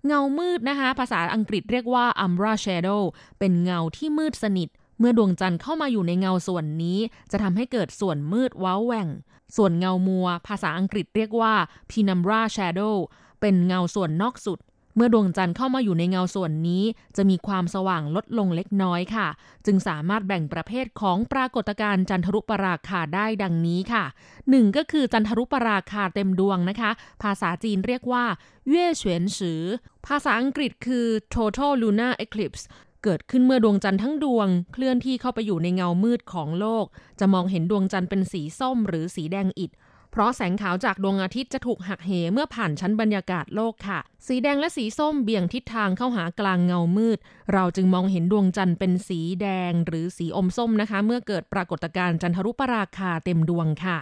[0.06, 3.02] เงามืดนะคะ ภาษาอังกฤษเรียกว่า umbra shadow
[3.38, 6.98] เป็นเงาที่มืดสนิท เมื่อดวงจันทร์เข้ามาอยู่ในเงาส่วนนี้
[7.30, 9.08] จะทำให้เกิดส่วนมืดว้าแหว่ง
[9.56, 11.54] ส่วนเงามัว ภาษาอังกฤษเรียกว่า
[11.90, 12.96] penumbra shadow
[13.40, 14.60] เป็นเงาส่วนนอกสุด
[14.96, 16.84] เมื่อดวงจันทร์เข้ามาอยู่ในเงาส่วนนี้
[17.16, 19.28] จะมีความสว่างลดลงเล็กน้อยค่ะ
[19.66, 24.04] จึงสามารถแบ่งประเภทของปรากฏการณ์จันทรุปราคาได้ดังนี้ค่ะ
[24.50, 26.90] หนึ่งก็คือจันทรุปราคาเต็มดวงนะคะ
[27.22, 28.24] ภาษาจีนเรียกว่า
[28.70, 29.62] เย่เฉวนสือ
[30.06, 32.64] ภาษาอังกฤษคือ total lunar eclipse
[33.04, 36.86] เกิดขึ้นเมื่อดวงจันทร์ทั้งดวง เคลื่อนที่เข้าไปอยู่ในเงามืดของโลก
[37.20, 39.70] จะมองเห็นดวงจันทร์เป็นสีส้มหรือสีแดงอิฐ
[40.10, 47.18] เพราะแสงขาวจากดวงอาทิตย์จะถูกหักเหเมื่อผ่านชั้นบรรยากาศโลกค่ะ สีแดงและสีส้มเบี่ยงทิศทางเข้าหากลางเงามืด
[47.52, 53.98] เราจึงมองเห็นดวงจันทร์เป็นสีแดงหรือสีอมส้มนะคะ เมื่อเกิดปรากฏการณ์จันทรุปราคาเต็มดวงค่ะ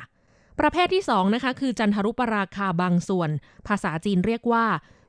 [0.61, 3.31] ประเภทที่2นะคะคือจันทรุปราคาบางส่วน
[3.67, 4.67] ภาษาจีนเรียกว่า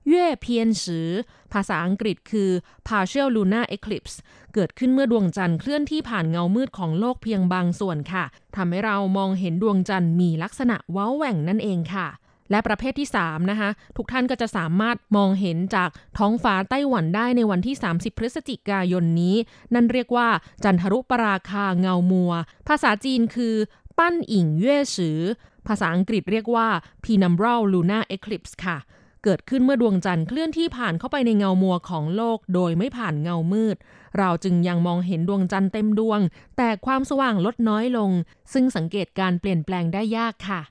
[0.10, 1.10] เย่เพียนสือ
[1.54, 2.50] ภาษาอังกฤษคือ
[2.88, 4.16] partial lunar eclipse
[4.54, 12.08] เกิดขึ้นเมื่อดวงจันทร์เคลื่อนที่ผ่านเงามืดของโลกเพียงบางส่วนค่ะทำให้เรามองเห็นดวงจันทร์มีลักษณะเว้าแหว่งนั่นเองค่ะ
[12.52, 19.36] และประเภทที่ 3 นะคะ ทุกท่านก็จะสามารถมองเห็นจากท้องฟ้าไต้หวันได้ในวันที่ 30 พฤศจิกายนนี้
[19.74, 20.28] นั่นเรียกว่า
[20.64, 22.34] จันทรุปราคาเงามัว
[22.68, 23.56] ภาษาจีนคือ
[23.98, 25.20] ปั้นอิงเย่สือ
[25.68, 26.68] ภาษาอังกฤษเรียกว่า
[27.04, 28.78] penumbral lunar eclipse ค่ะ
[29.24, 33.76] เกิดขึ้นเมื่อดวงจันทร์เคลื่อนที่ผ่านเข้าไปในเงามัวของโลกโดยไม่ผ่านเงามืด
[34.18, 36.20] เราจึงยังมองเห็นดวงจันทร์เต็มดวง
[36.58, 38.12] แต่ความสว่างลดน้อยลง
[38.54, 40.62] ซึ่งสังเกตการเปลี่ยนแปลงได้ยากค่ะ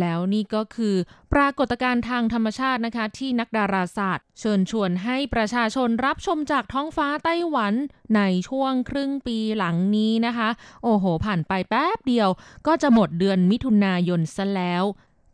[0.00, 0.96] แล้วนี่ก็คือ
[1.32, 7.74] ปรากฏการณ์ทางธรรมชาตินะคะ ที่นักดาราศาสตร์ เชิญชวนให้ประชาชนรับชมจากท้องฟ้าไต้หวัน
[8.16, 10.48] ในช่วงครึ่งปีหลังนี้นะคะ
[10.84, 12.28] โอ้โห ผ่านไปแป๊บเดียว
[12.66, 14.84] ก็จะหมดเดือนมิถุนายนซะแล้ว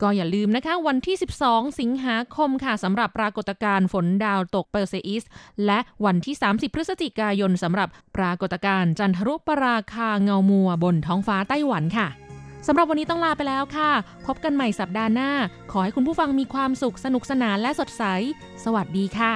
[0.02, 1.16] ก็อย่าลืมนะคะวันที่
[1.48, 5.24] 12 สิงหาคมค่ะสำหรับปรากฏการณ์ฝนดาวตกเปอร์เซอิส
[5.66, 12.08] และวันที่ 30 พฤศจิกายนสำหรับปรากฏการณ์จันทรุปราคาเงามัวบนท้องฟ้าไต้หวันค่ะ
[12.68, 13.92] สำหรับวันนี้ต้องลาไปแล้วค่ะ
[14.26, 15.32] พบกันใหม่สัปดาห์หน้า
[15.72, 18.04] ขอให้คุณผู้ฟังมีความสุขสนุกสนานและสดใส
[18.64, 19.34] สวัสดีค่ะ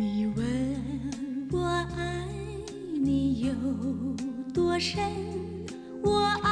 [0.00, 0.02] 你
[0.36, 0.40] 问
[1.54, 1.56] 我
[1.98, 2.00] 爱
[3.08, 3.10] 你
[3.46, 3.48] 有
[4.56, 4.58] 多
[4.88, 4.96] 深，
[6.08, 6.10] 我
[6.46, 6.51] 爱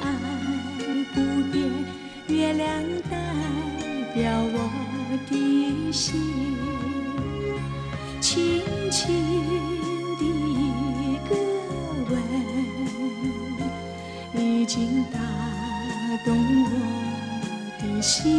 [2.31, 3.17] 月亮代
[4.13, 4.57] 表我
[5.29, 6.19] 的心。
[8.21, 8.99] 轻轻
[10.17, 11.35] 的一个
[12.09, 12.11] 吻，
[14.41, 15.19] 已经打
[16.23, 16.69] 动我
[17.81, 18.29] 的心，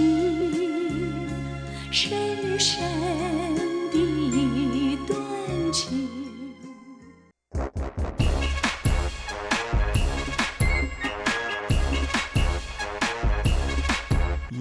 [1.90, 2.82] 深深
[3.92, 5.12] 的一段
[5.72, 6.21] 情。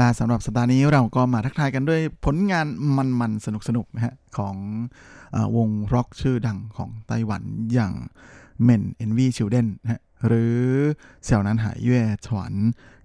[0.00, 2.66] ละสำหรับสัปดาห์นี้เราก็มาทักทายกันด้วยผลงาน
[3.20, 4.56] มันๆ สนุกๆนะฮะของ
[5.34, 7.92] อวงร็อกชื่อดังของไต้หวันอย่าง
[8.66, 10.58] Men Envy Children นะฮะหรือ
[11.24, 12.52] เสี่ยวนั้นหายเย่ถวน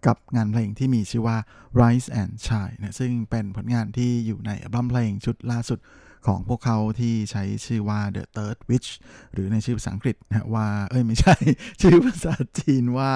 [0.05, 1.37] กับงานเพลงที่มีชื่อว่า
[1.79, 5.79] Rise and Shine นะซึ่งเป็นผลงานที่อยู่ในอัลบั้มเพลงชุดล่าสุด
[6.27, 8.89] ของพวกเขาที่ใช้ชื่อว่า The Third Witch
[9.33, 11.35] หรือในชื่อภาษาอังกฤษนะฮะว่า เอ้ยไม่ใช่
[11.81, 13.11] ชื่อภาษาจีนว่า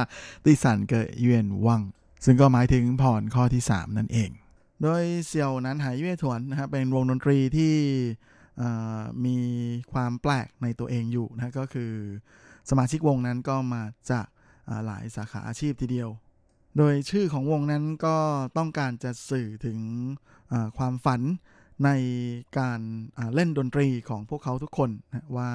[0.46, 1.82] ติสันเกยเยนวัง
[2.26, 4.30] ซึ่งก็หมายถึงพรข้อที่ 3 นั่นเอง
[4.82, 7.76] โดยเสี่ยวนั้นหายเย่ถวนนะครับเป็นวงดนตรีที่
[9.26, 9.38] มี
[9.94, 11.92] ความแปลกในตัวเองอยู่นะก็คือ
[12.70, 14.28] สมาชิกวงนั้นก็มาจาก
[14.86, 16.10] หลายสาขาอาชีพทีเดียว
[16.78, 18.18] โดยชื่อของวงนั้นก็
[18.58, 19.80] ต้องการจะสื่อถึง
[20.78, 21.22] ความฝัน
[21.86, 21.90] ใน
[22.60, 22.80] การ
[23.36, 25.52] เล่นดนตรีของพวกเขาทุกคนนะว่า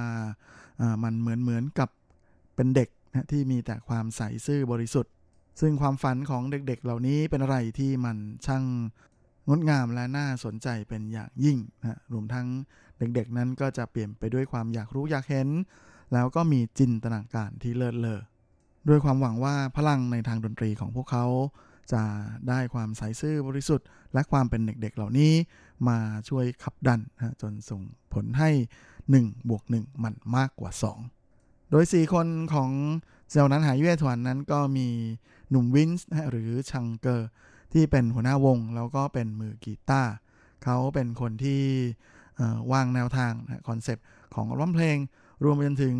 [1.02, 1.88] มันเหมือนเหมือนกับ
[2.56, 5.12] เป็นเด็กนะที่มีแต่ความใสซื่อบริสุทธิ์
[5.60, 8.64] ซึ่งความฝันของเด็กๆ เหล่านี้เป็นอะไรที่มันช่าง
[9.48, 12.46] งดงามและน่าสนใจเป็นอย่างยิ่งนะรวมทั้ง
[12.98, 15.48] เด็กๆ นั้นก็จะเปลี่ยนไปด้วยความอยากรู้อยากเห็น
[16.12, 18.20] แล้วก็มีจินตนาการที่เลิศเลอ
[18.88, 21.26] ด้วยความหวังว่าพลังในทางดนตรีของพวกเขา
[21.92, 22.02] จะ
[22.48, 25.32] ได้ความใสซื่อบริสุทธิ์ และความเป็นเด็กๆ เหล่านี้
[25.88, 25.98] มา
[26.28, 27.80] ช่วยขับดันนะจนส่ง
[28.12, 28.50] ผลให้
[29.00, 31.15] 1บวก1มันมากกว่า 2
[31.70, 32.70] โดย 4 คนของ
[33.30, 34.88] เสี่ยวนันหายเย่ถวนนั้นก็มี
[35.50, 37.28] หนุ่มวินส์หรือชังเกอร์
[37.72, 40.12] ที่เป็นหัวหน้าวง แล้วก็เป็นมือกีตาร์
[40.64, 41.62] เขาเป็นคนที่
[42.72, 43.32] วางแนวทาง
[43.68, 44.98] คอนเซปต์ของร้องเพลง
[45.44, 45.96] รวมไปจนถึง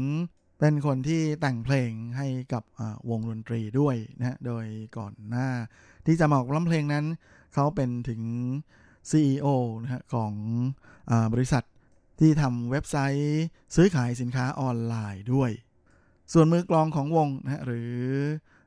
[0.60, 2.64] เป็นคนที่แต่งเพลงให้กับ
[3.10, 4.66] วงดนตรีด้วยนะโดย
[4.98, 5.48] ก่อนหน้า
[6.06, 7.04] ที่จะมาออกร้องเพลงนั้น
[7.54, 8.22] เขาเป็นถึง
[9.10, 9.46] CEO
[9.82, 10.32] นะฮะของ
[11.10, 11.64] อบริษัท
[12.20, 13.44] ที่ทำเว็บไซต์
[13.74, 15.50] ซื้อขายสินค้าออนไลน์ด้วย
[16.32, 17.92] ส่วนมือกลองของวงนะฮะหรือ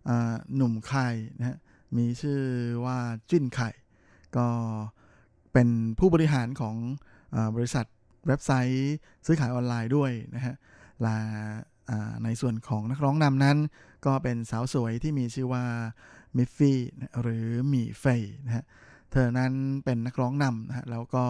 [0.10, 0.12] อ
[0.56, 1.08] หนุ่มไข่
[1.40, 1.58] นะฮะ
[1.98, 2.40] มีชื่อ
[2.86, 2.98] ว่า
[3.30, 3.70] จิ้นไข่
[4.38, 4.48] ก็
[5.54, 5.70] เป็น
[6.00, 6.76] ผู้บริหารของ
[7.36, 7.86] อบริษัท
[8.28, 8.94] เว็บไซต์
[9.26, 10.56] ซื้อขายออนไลน์ด้วยนะฮะ
[11.02, 11.18] และ
[12.24, 13.58] ในส่วนของนักร้องนำนั้น
[14.06, 15.64] ก็เป็นสาวสวยที่มีชื่อว่า
[16.38, 16.80] มิฟฟี่
[17.22, 18.66] หรือมี่เฟยนะฮะ
[19.12, 19.52] เธอนั้น
[19.86, 21.26] เป็นนักร้องนำนะฮะแล้วก็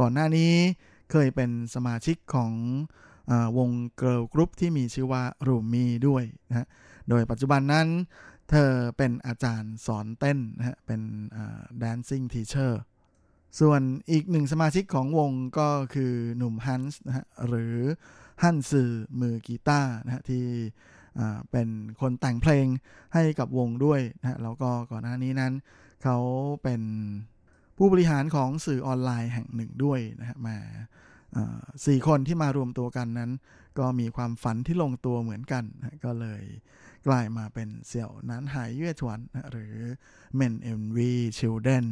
[0.00, 0.52] ก่อนหน้านี้
[1.12, 2.52] เคยเป็นสมาชิกของ
[3.30, 6.66] อวงเกิร์ลกรุ๊ปที่มีชื่อว่ารูมีด้วยนะฮะ
[7.08, 7.88] โดยปัจจุบันนั้น
[8.50, 11.00] เธอเป็นอาจารย์สอนเต้นนะฮะเป็น
[11.82, 12.72] dancing teacher
[13.60, 17.76] ส่วนอีกหนึ่งสมาชิกของวงก็คือหนุ่มฮันส์นะฮะหรือ
[18.42, 18.90] ฮันซือ
[19.20, 20.44] มือกีตาร์นะฮะที่
[21.50, 21.68] เป็น
[22.00, 22.66] คนแต่งเพลง
[23.14, 25.52] ให้กับวงด้วยนะแล้วก็ก่อนหน้านี้นั้น
[26.02, 26.18] เขา
[26.62, 26.82] เป็น
[27.76, 30.56] ผู้บริหารของสื่อออนไลน์แห่งหนึ่งด้วยนะฮะมา
[31.86, 33.30] สี่คนที่มารวมตัวกันนั้น
[33.78, 36.42] ก็มีความฝันที่ลงตัวเหมือนกันนะก็เลย
[37.06, 39.74] กลายมาเป็นเสี่ยวนั้นหายเยื่อชวนนะหรือ
[40.38, 40.98] Men MV
[41.38, 41.86] Children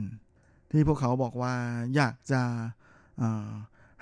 [0.70, 1.55] ที่พวกเขาบอกว่า
[1.97, 2.43] อยากจะ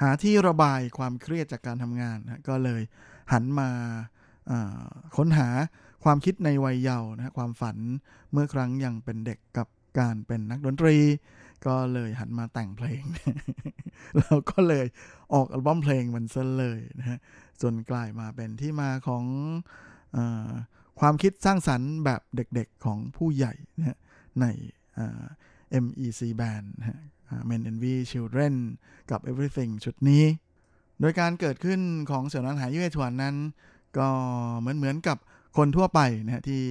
[0.03, 2.83] หาที่ระบายความเครียดจากการทำงานนะก็เลย
[3.33, 3.71] หันมา
[5.17, 5.49] ค้นหา
[6.05, 7.77] ความคิดในวัยเยาว์นะความฝัน
[8.33, 9.69] เมื่อครั้งยังเป็นเด็กกับ
[9.99, 10.97] การเป็นนักดนตรี
[11.67, 13.03] ก็เลยหันมาแต่งเพลง
[14.17, 14.87] แล้วก็เลย
[15.35, 17.19] ออกอัลบั้มเพลงมันซะเลยนะฮะ
[17.63, 19.25] จนกลายมาเป็นที่มาของ
[20.17, 20.19] อ
[21.01, 23.99] ความคิดสร้างสรรค์แบบเด็กๆของผู้ใหญ่นะ
[24.41, 24.47] ใน
[25.83, 26.99] MEC Band นะฮะ
[27.49, 28.55] Men Envy Children
[29.11, 30.25] กับ Everything ชุดนี้
[31.01, 31.81] โดยการเกิดขึ้น
[32.11, 33.37] ของเสี่ยวนันหายเย่ถวนนั้น
[33.99, 34.09] ก็
[34.59, 35.19] เหมือนเหมือนกับ
[35.57, 36.63] คนทั่วไปนะฮะที่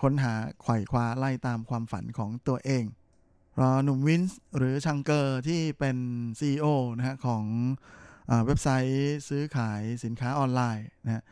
[0.00, 2.84] ค้นหาไขว่คว้าไล่ตามความฝันของตัวเอง
[3.60, 5.96] รอหนุ่มวินส์หรือชังเกอร์ที่เป็น
[6.40, 7.44] CEO นะฮะของ
[8.30, 11.22] อเว็บไซต์ซื้อขายสินค้าออนไลน์นะฮะ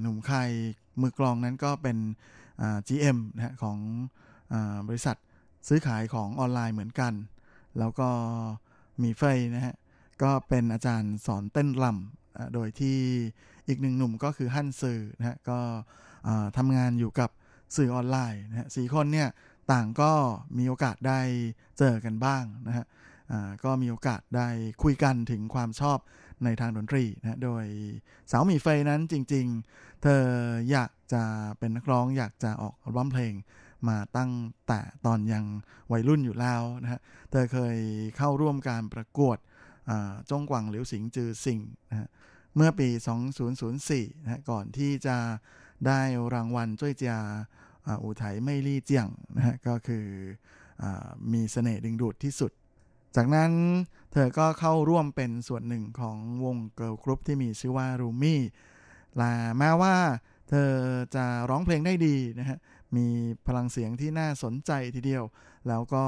[0.00, 0.44] หนุ่มไข่
[1.00, 1.96] มือกลองนั้นก็เป็น
[2.88, 3.78] GM นะฮะของ
[4.52, 4.54] อ
[4.88, 5.16] บริษัท
[5.68, 7.12] ซื้อขายของออนไลน์เหมือนกัน
[7.78, 8.08] แล้วก็
[9.02, 9.74] มีเฟยนะฮะ
[10.22, 12.98] ก็เป็นอาจารย์สอนเต้นรำโดยที่
[13.70, 15.58] อีกหนึ่งหนุ่มก็คือฮั่นซือนะฮะก็
[16.56, 17.30] ทำงานอยู่กับ
[17.76, 19.28] สื่อออนไลน์นะฮะสี่คนเนี่ย
[19.72, 20.12] ต่างก็
[20.58, 21.20] มีโอกาสได้
[21.78, 22.86] เจอกันบ้างนะฮะ
[23.64, 24.48] ก็มีโอกาสได้
[24.82, 25.98] คุยกันถึงความชอบ
[26.44, 27.64] ในทางดนตรีนะโดย
[28.30, 30.22] สาวหมีเฟยนั้นจริงๆ เธอ
[30.70, 31.22] อยากจะ
[31.58, 33.34] เป็นนักร้องอยากจะออกอัลบั้มเพลง
[33.88, 34.32] มาตั้ง
[34.68, 35.44] แต่ตอนยัง
[35.92, 37.00] วัยรุ่นอยู่แล้วนะฮะ
[37.30, 37.78] เธอเคย
[38.16, 39.38] เข้าร่วมการประกวด
[40.30, 41.60] จงกวังเหลียวสิงจือสิง
[41.90, 42.08] นะฮะ
[42.56, 42.88] เมื่อปี
[43.56, 45.16] 2004นะก่อนที่จะ
[45.86, 46.00] ได้
[46.34, 47.14] รางวัลจ้วยเจีย
[48.02, 50.06] อูไถไม่ลี่เจียงนะฮะก็คือ
[50.82, 50.84] อ
[51.32, 52.52] มีเสน่ห์ดึงดูดที่สุด
[53.16, 53.50] จากนั้น
[54.12, 58.40] เธอก็เข้าร่วมเป็นส่วนหนึ่งของวงเกิร์ลกรุ๊ปที่มีชื่อว่ารูมี่
[59.16, 59.94] และแม้ว่า
[60.48, 60.70] เธอ
[61.14, 62.58] จะร้องเพลงได้ดีนะฮะ
[62.96, 63.06] มี
[63.46, 65.24] พลังเสียงที่น่าสนใจทีเดียว
[65.68, 66.04] แล้วก็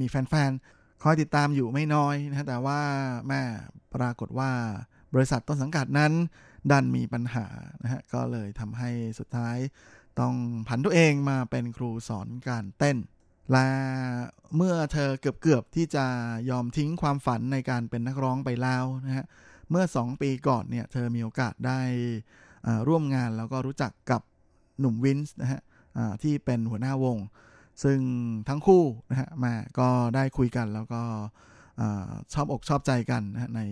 [0.00, 2.80] มีแฟนๆ คอยติดตามอยู่ไม่น้อยนะแต่ว่า
[3.28, 3.42] แม่
[3.94, 4.50] ปรากฏว่า
[5.14, 6.12] บริษัทต้นสังกัดนั้น
[6.70, 7.46] ดันมีปัญหา
[7.82, 9.56] นะฮะก็เลยทำให้สุดท้าย
[10.20, 10.34] ต้อง
[10.68, 12.98] ผันตัวเองมาเป็นครูสอนการเต้น
[13.52, 13.66] และ
[14.56, 16.06] เมื่อเธอเกือบๆที่จะ
[16.50, 19.26] ยอมทิ้งความฝันในการเป็นนักร้องไปแล้วนะฮะ
[19.70, 21.80] เมื่อ 2 ปีก่อนเนี่ยเธอมีโอกาสได้
[22.88, 24.22] ร่วมงานแล้วก็รู้จักกับ
[24.80, 25.60] หนุ่มวินส์นะฮะ
[26.22, 27.18] ที่เป็นหัวหน้าวง
[27.82, 28.00] ซึ่ง
[28.48, 31.02] ทั้งคู่นะฮะมาก็ได้คุยกันแล้วก็
[31.80, 31.82] อ
[32.32, 33.62] ชอบอกชอบใจกันนะใน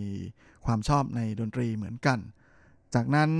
[0.68, 2.18] ความชอบในดนตรีเหมือนกัน
[2.94, 3.30] จากนั้น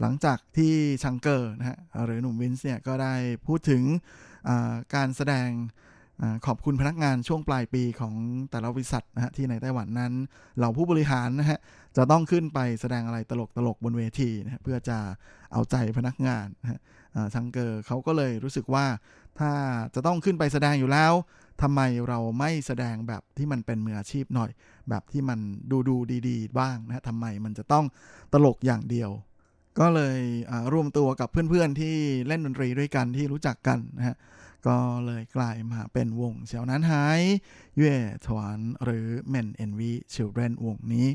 [0.00, 0.72] หลังจากที่
[1.02, 3.14] ชังเกอร์นะฮะหรือหนุ่มวินส์เนี่ยก็ได้
[3.46, 3.82] พูดถึง
[4.94, 5.48] การแสดง
[6.20, 8.14] อขอบคุณพนักงานช่วงปลายปีของ
[8.50, 10.12] แต่ละบริษัทนะฮะที่ในไต้หวันนั้น
[10.56, 11.58] เหล่าผู้บริหารนะฮะ
[11.96, 14.98] จะต้องขึ้นไปแสดงอะไรตลกตลกๆบนเวทีนะะเพื่อจะ
[15.52, 16.80] เอาใจพนักงานนะฮะ
[17.34, 18.86] ชังเกอร์เขาก็เลยรู้สึกว่า
[19.38, 19.52] ถ้า
[19.94, 21.12] จะต้องขึ้นไปแสดงอยู่แล้ว
[21.62, 24.50] ทำไมเราไม่แสดงแบบที่มันเป็นมืออาชีพหน่อย
[24.88, 25.38] แบบที่มัน
[25.70, 25.96] ดูดู
[26.28, 27.84] ดีๆ บ้างนะทำไมมันจะต้อง
[28.32, 29.10] ตลกอย่างเดียว
[29.78, 31.96] ก็เลยอ่วมตัวกับเพื่อนๆที่
[32.26, 34.16] เล่นดนตรีด้วยกันที่รู้จักกันนะฮะ
[34.66, 37.20] ก็เลยกลายมาเป็นวงเสี่ยวนั้นหาย
[37.76, 37.96] เย่
[38.26, 41.08] ถวนหรือ Men Envy Children วงนี้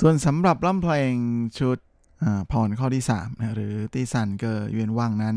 [0.00, 1.14] ส่วนสำหรับล่ำเพลง
[1.58, 1.78] ชุด
[2.22, 5.36] อาพรข้อที่3นะหรือตีสันเกอร์เวียนว่างนั้น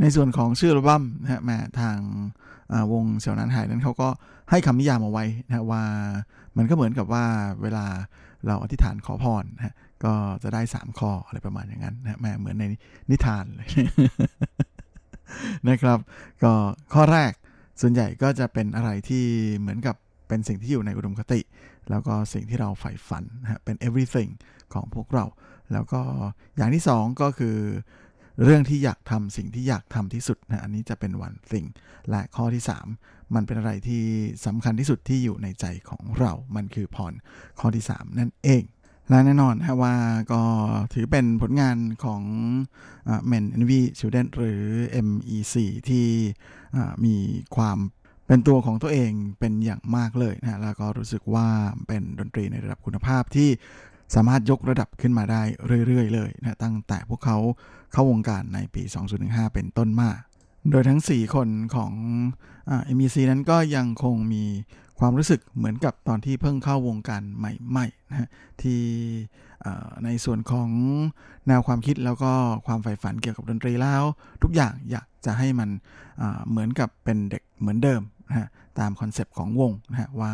[0.00, 1.98] ในส่วนของชื่ออัลบั้มนะฮะมาทาง
[2.92, 4.08] วงเสี่ยวนันหายนั้นเขาก็
[4.50, 5.82] ให้คำนิยามเอาไว้นะว่า
[6.56, 7.24] มันก็เหมือนกับว่า
[7.62, 7.86] เวลา
[8.46, 9.74] เราอธิษฐานขอพรนะฮะ
[10.04, 12.64] ก็จะได้3ข้ออะไรประมาณอย่างนั้นนะแม่เหมือนใน
[13.10, 13.68] นิทานเลย
[15.68, 15.98] นะครับ
[16.42, 16.52] ก็
[16.94, 17.32] ข้อแรก
[17.80, 19.24] ส่วนใหญ่ก็จะเป็นอะไรที่
[19.58, 19.96] เหมือนกับ
[20.28, 21.40] เป็นสิ่งที่อยู่ในอุดมคติ
[21.90, 24.30] แล้วก็สิ่งที่เราใฝ่ฝันนะฮะเป็น everything
[24.74, 25.24] ของพวกเรา
[25.72, 26.00] แล้วก็
[26.56, 27.56] อย่างที่สองก็คือ
[28.44, 31.68] เรื่องที่อยากทำสิ่งที่อยากทำที่สุดนะอันนี้จะเป็น one thing
[32.10, 32.62] และข้อที่
[32.98, 34.02] 3 มันเป็นอะไรที่
[34.46, 37.12] สำคัญที่สุดที่อยู่ในใจของเรา มันคือพร
[37.60, 38.64] ข้อที่ 3 นั่นเอง
[39.08, 39.94] และแน่นอนฮะว่า
[40.32, 40.42] ก็
[40.94, 42.22] ถือเป็นผลงานของ
[43.30, 44.62] Men Envy Children หรือ
[45.06, 45.54] MEC
[45.88, 46.06] ที่
[46.76, 47.16] อ่มี
[47.56, 47.78] ความ
[48.26, 51.48] เป็นตัวของตัวเองเป็นอย่างมากเลยนะแล้วก็รู้สึกว่า
[51.88, 53.50] เป็นดนตรีในระดับคุณภาพที่
[54.14, 55.42] สามารถยกระดับขึ้นมาได้
[55.86, 57.38] เรื่อยๆเลยนะตั้งแต่พวกเขา
[57.92, 58.82] เข้าวงการในปี
[59.18, 60.10] 2015 เป็นต้นมา
[60.70, 61.92] โดยทั้ง 4 คนของ
[62.66, 64.44] เอ่า MEC นั้นก็ยังคงมี
[64.98, 68.28] ความรู้สึกเหมือนกับตอนที่เพิ่งเข้าวงการใหม่ๆนะ
[68.62, 68.80] ที่
[70.04, 70.70] ในส่วนของ
[71.48, 72.32] แนวความคิดแล้วก็
[72.66, 74.02] ความใฝ่ฝันเกี่ยวกับดนตรีแล้ว
[74.42, 75.70] ทุกอย่างอยากจะให้มัน
[76.48, 78.48] เหมือนกับเป็นเด็กเหมือนเดิมนะ
[78.78, 80.32] ตามคอนเซปต์ของวงนะว่า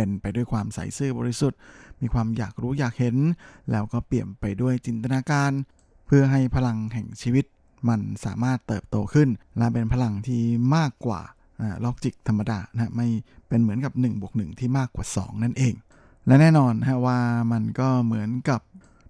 [0.00, 1.58] เป็นไปด้วยความใสซื่อบริสุทธิ์
[2.00, 3.16] มีความอยากรู้อยากเห็น
[3.70, 5.52] แล้วก็เปี่ยมไปด้วยจินตนาการ
[6.06, 7.44] เพื่อให้พลังแห่งชีวิต
[7.88, 9.28] มันสามารถเติบโตขึ้น
[9.58, 10.42] และเป็นพลังที่
[10.76, 11.20] มากกว่า
[11.84, 13.08] ล็อกจิกธรรมดานะไม่
[13.48, 15.74] เป็นเหมือนกับ1บวก1ที่มากกว่า 2 นั่นเอง
[16.26, 17.18] และแน่นอนฮะว่า
[17.52, 18.60] มันก็เหมือนกับ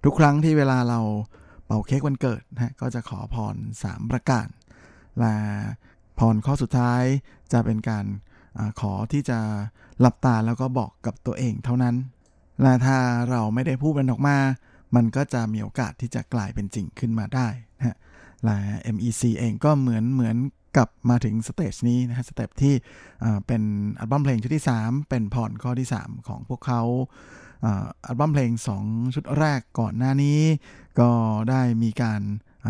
[0.04, 1.00] ทุกครั้งที่เวลาเรา
[1.64, 4.46] เป่าเค้กวันเกิดนะก็จะขอพร 3 ประการ
[5.18, 5.34] และ
[6.18, 7.02] พรข้อสุดท้าย
[7.52, 8.04] จะเป็นการ
[8.58, 9.38] อขอที่จะ
[10.00, 11.96] หลับตาแล้วก็บอกกับตัวเองเท่านั้น
[12.62, 12.98] และถ้า
[13.30, 14.36] เราไม่ได้พูดมันออกมา
[14.96, 17.48] มันก็จะมีโอกาสที่จะกลายเป็นจริงขึ้นมาได้
[17.78, 17.96] นะฮะ
[18.44, 18.58] และ
[18.94, 20.36] MEC เองก็เหมือนเหมือน
[20.76, 22.74] กับมาถึง stage นี้นะฮะ step ที่
[23.46, 23.62] เป็น
[23.98, 26.82] อัลบั้มเพลงชุดที่ 3 เป็นพรข้อที่ 3 ของพวกเขา
[27.64, 28.50] อัลบั้มเพลง
[28.82, 30.40] 2 ชุดแรกก่อนหน้านี้
[31.00, 31.10] ก็
[31.50, 32.22] ได้มีการ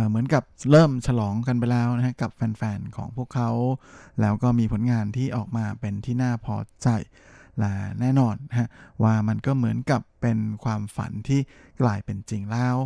[0.08, 3.50] เหมือนกับเริ่มฉลองกันไปแล้วนะฮะกับแฟนๆ ของพวกเขา
[4.20, 6.88] แล้วก็มีผลงานที่ออกมาเป็นที่น่าพอใจ
[7.58, 8.68] และแน่นอนนะฮะ
[9.02, 11.40] ว่ามันก็เหมือนกับเป็นความฝันที่
[11.80, 12.76] กลายเป็นจริงแล้ว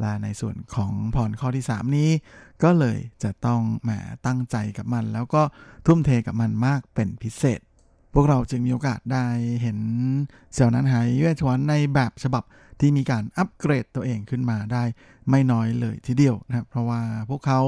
[0.00, 2.10] และในส่วนของพรข้อที่ 3 นี้
[2.62, 3.90] ก็เลยจะต้องแหม
[4.26, 5.42] ตั้งใจกับมัน แล้วก็
[5.86, 7.60] ทุ่มเทกับมันมากเป็นพิเศษ
[8.14, 9.26] พวกเราจึงมีโอกาสได้
[9.62, 9.78] เห็น
[10.52, 12.44] เสี่ยวนั้นหายเย่ชวนในแบบฉบับ
[12.80, 14.84] ที่มีการอัปเกรดตัวเองขึ้นมาได้
[15.30, 17.60] ไม่น้อยเลยทีเดียวนะครับเพราะว่าพวกเขา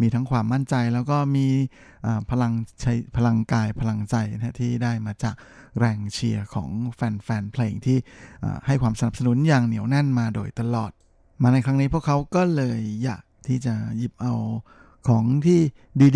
[0.00, 1.46] มีทั้งความมั่นใจแล้วก็มี
[2.30, 5.34] พลังใช้พลังกายพลังใจนะที่ได้มาจาก
[5.78, 7.98] แรงเชียร์ของแฟนๆเพลงที่
[8.66, 10.92] ให้ความสนับสนุนอย่างเหนียวแน่นมาโดยตลอด
[11.42, 14.34] มาในครั้งนี้พวกเขาก็เลยอยากที่จะหยิบเอา
[15.08, 15.60] ของที่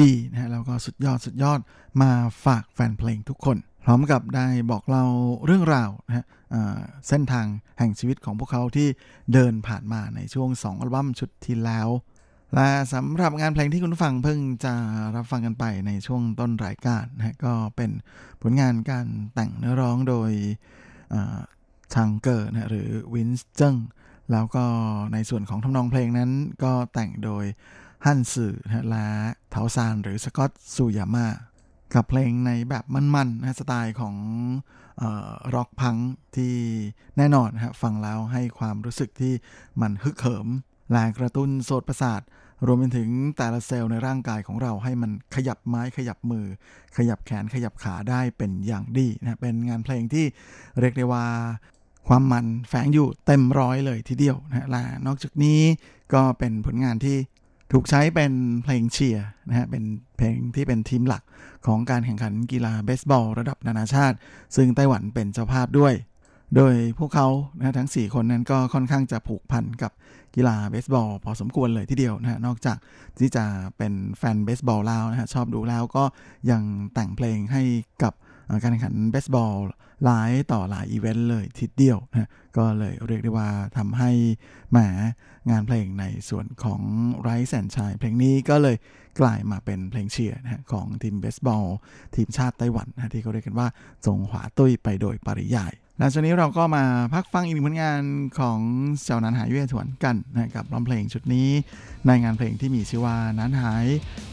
[0.03, 1.61] ดีๆนะฮะแล้วก็สุดยอดสุดยอด
[2.03, 2.11] มา
[2.45, 5.05] ฝากแฟนเพลงทุกคน พร้อมกับได้บอกเรา
[5.45, 6.25] เรื่องราวนะฮะ
[7.09, 7.47] เส้นทาง
[7.79, 8.89] แห่งชีวิตของพวกเขาที่
[9.33, 11.89] เดินผ่านมาในช่วง 2 อัลบั้มชุดที่แล้ว
[12.55, 14.75] และสำหรับงานเพลงที่คุณฟังเพิ่งจะ
[15.17, 17.91] รับฟังกันไปในช่วงต้นรายการนะฮะก็เป็น
[18.43, 20.31] ผลงานการแต่งเนื้อร้องโดย
[21.95, 23.77] ชังเกอร์นะหรือวินส์เจิ้ง
[24.33, 24.65] แล้วก็
[25.13, 26.31] ในส่วนของทำนองเพลงนั้น
[26.63, 27.45] ก็แต่งโดย
[28.07, 29.07] ฮันสึนะและ
[29.51, 31.27] เทาซานหรือสกอตซูยาม่า
[31.95, 32.85] กับเพลงในแบบ
[33.15, 34.17] มันๆนะสไตล์ของ
[35.55, 35.97] ร็อกพัง
[36.37, 36.55] ที่
[37.17, 39.35] แน่นอนนะฮะฟังแล้วให้ความรู้สึกที่
[39.81, 40.47] มันฮึกเหิม
[40.91, 42.23] แรงกระตุ้นโสดประสาท
[42.67, 46.47] รวมไปถึงแต่ละเซลล์ในร่างกายของเราให้มันขยับไม้ขยับมือ
[46.97, 50.27] ขยับแขนขยับขาได้เป็นอย่างดีนะเป็นงานเพลงที่
[50.81, 51.27] เรียกได้ว่า
[52.09, 55.61] ความมันแฝงอยู่เต็มร้อยเลยทีเดียวนะและนอกจากนี้
[56.15, 57.17] ก็เป็นผลงานที่
[57.73, 58.33] ถูกใช้เป็น
[58.65, 59.85] เพลงเชียร์นะฮะเป็น
[60.17, 61.23] เพลงที่เป็นทีมหลัก
[61.67, 64.17] ของการแข่งขันกีฬาเบสบอลระดับนานาชาติ
[64.57, 65.95] ซึ่งไต้หวันเป็นเจ้าภาพด้วย
[66.57, 69.93] โดยพวกเขานะทั้ง 4 คนนั้นก็ค่อนข้างจะผูกพันกับ
[70.35, 72.77] กีฬาเบสบอลพอสมควรเลยทีเดียวนะฮะนอกจาก
[73.19, 73.45] ที่จะ
[73.77, 76.05] เป็นแฟนเบสบอลแล้วนะฮะชอบดูแล้วก็
[76.51, 76.63] ยัง
[76.95, 77.63] แต่งเพลงให้
[78.03, 78.13] กับ
[78.63, 79.55] การแข่งขันเบสบอล
[80.05, 84.11] หลายต่อหลายอีเวนต์เลยทีเดียวนะก็เลยเรียกได้ว่าทำให้
[84.71, 84.79] แหม
[85.51, 86.81] งานเพลงในส่วนของ
[87.23, 88.77] ไรซ์แอนชัยเพลงนี้ก็เลย
[89.21, 91.65] กลายมาเป็นเพลงเชียร์นะของทีมเบสบอล
[92.15, 93.69] ทีมชาติไต้หวันนะที่เขาเรียกกันว่า
[94.07, 96.85] จงหวาตุ้ยไปโดยปริยายหลังจากนี้เราก็มา
[97.15, 98.03] พักฟังอีกหนึ่งผลงาน
[98.39, 98.59] ของ
[99.03, 101.49] เจ้านันหายเย่ถวนกันนะกับร้องเพลงชุดนี้
[102.07, 103.87] ในงานเพลงที่มีชื่อว่านั้นหาย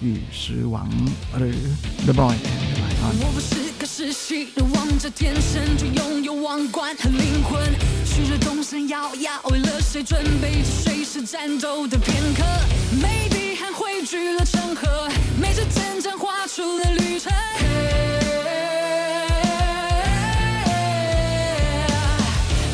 [0.03, 0.89] อยู่ชื่อหวัง
[1.37, 1.61] หรือ
[2.07, 7.63] The Boy and the Lion 窒息的王者，天生就拥有王冠和灵魂，
[8.03, 12.43] 旭日东升耀耀，为了谁准备着随时战斗的片刻？
[13.01, 15.07] 每笔汗汇聚了成河，
[15.39, 17.31] 每次真正画出了旅程。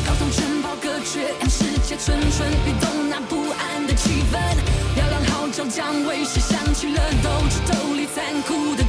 [0.04, 4.40] 高耸城堡隔绝，让世界蠢蠢欲动那不安的气氛。
[4.96, 8.82] 嘹亮号角将为谁响起了斗智斗力残酷的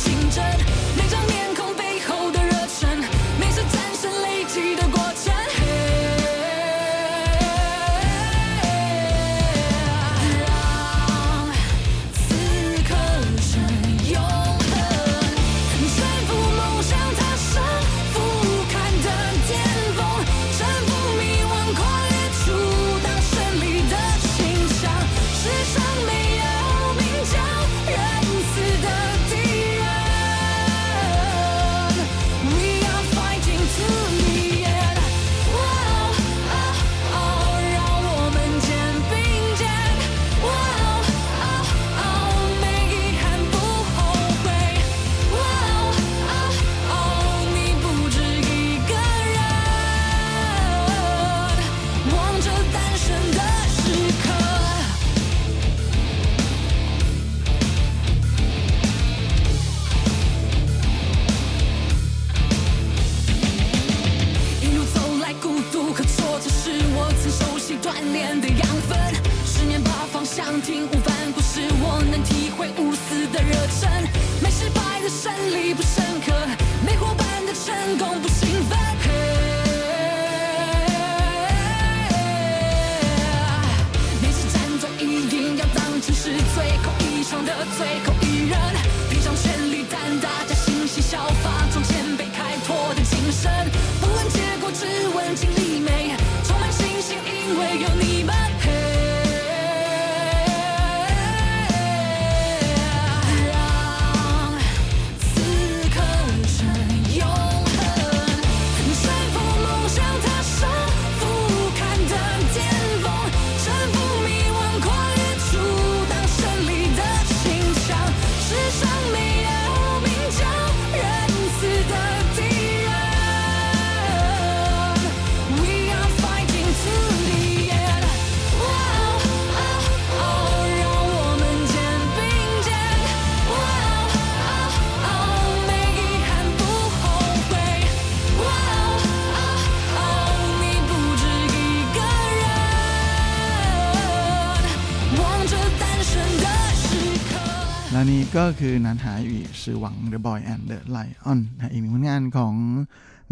[148.44, 152.54] ก็คือนันหายอีชื่อหวัง The Boy and the Lion นะอีกหนึ่งผลงานของ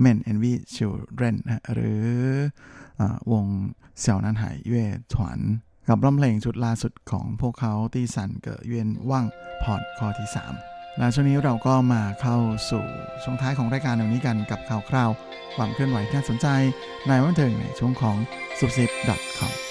[0.04, 2.06] Men Envy Children นะหรือ
[3.00, 3.02] อ
[3.32, 3.46] วง
[4.00, 5.40] เสี่ยวนันหายเย่ถวน
[5.88, 9.26] กับร้องเพลงชุดล่าสุดของพวกเขาที่สันเกิดเวียนว่าง
[9.64, 10.30] พอดข้อที่
[10.64, 12.38] 3 และช่วงนี้เราก็มาเข้า
[12.72, 12.86] สู่
[13.24, 15.10] ช่วงท้ายของรายการในวันนี้กันกับข่าวคราว
[15.56, 16.48] ความเคลื่อนไหวที่น่าสนใจ
[17.08, 18.18] ในวันเทิงในช่วงของ
[18.58, 18.90] s u b s i d
[19.40, 19.71] com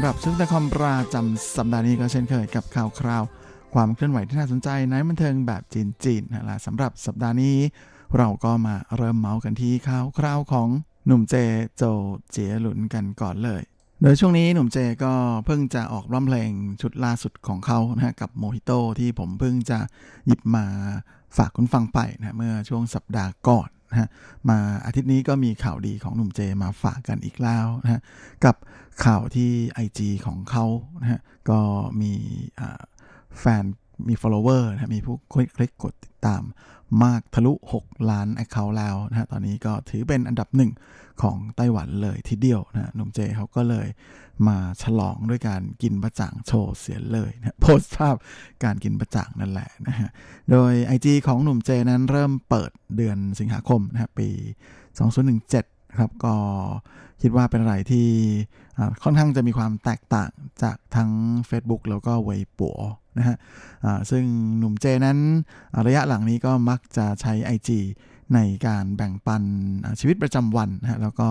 [0.00, 3.22] ำหรับชุดตะคอมประจำสัปดาห์นี้ก็เช่นเคยกับข่าวคราว
[3.74, 5.62] ความเคลื่อนไหวที่น่าสนใจในบันเทิงแบบ
[6.04, 7.56] จีนๆนะและสำหรับสัปดาห์นี้
[8.16, 10.68] เราก็มาเริ่มเมาส์กันที่ข่าวคราวของ
[11.06, 11.34] หนุ่มเจ
[11.76, 11.82] โจ
[12.30, 13.62] เจียหลุนกันก่อนเลย
[14.02, 15.12] โดยช่วงนี้หนุ่มเจก็
[15.46, 19.78] เพิ่งจะออกร้องเพลงชุดล่าสุดของเขานะฮะกับโมฮิโตที่ผมเพิ่งจะ
[20.26, 20.64] หยิบมา
[21.36, 24.08] ฝากคุณฟังไปนะเมื่อช่วงสัปดาห์ก่อน นะฮะ
[24.50, 28.00] มาอาทิตย์นี้ก็มีข่าวดีของหนุ่มเจมาฝากกันอีกแล้วนะฮะ
[28.44, 28.56] กับ
[29.04, 29.50] ข่าวที่
[29.84, 30.66] IG ของเขา
[31.02, 31.20] นะฮะ
[31.50, 31.60] ก็
[32.00, 32.12] มี
[33.38, 33.64] แฟน
[34.08, 36.42] มี follower นะมีผู้คลิกคลิกกดติดตาม
[37.04, 40.70] มากทะลุ 6 ล้าน Account แล้วนะฮะตอนนี้ก็ถือเป็นอันดับหนึ่ง
[41.22, 43.88] ของไต้หวันเลยทีเดียวนะหนุ่มเจเขาก็เลย
[44.48, 48.16] มาฉลองด้วยการกินบะจ่างโชว์เสียเลยนะโพสต์ภาพ
[48.64, 50.10] การกินบะจ่างนั่นแหละนะฮะ
[50.50, 54.28] โดย IG ของหนุ่มเจนั้นเริ่มเปิดเดือนสิงหาคมนะปี
[55.14, 56.34] 2017ครับก็
[57.22, 58.08] คิดว่าเป็นอะไรที่
[59.02, 60.30] ค่อนข้างจะมีความแตกต่าง
[60.62, 61.10] จากทั้ง
[61.50, 62.78] Facebook แล้วก็เวยปัว
[63.18, 63.36] นะฮะ
[64.10, 64.24] ซึ่ง
[64.58, 65.18] หนุ่มเจนั้น
[65.86, 67.70] ระยะหลังนี้ก็มักจะใช้ IG
[68.34, 69.42] ในการแบ่งปัน
[70.00, 71.28] ชีวิตประจำวันนะฮะแล้วก็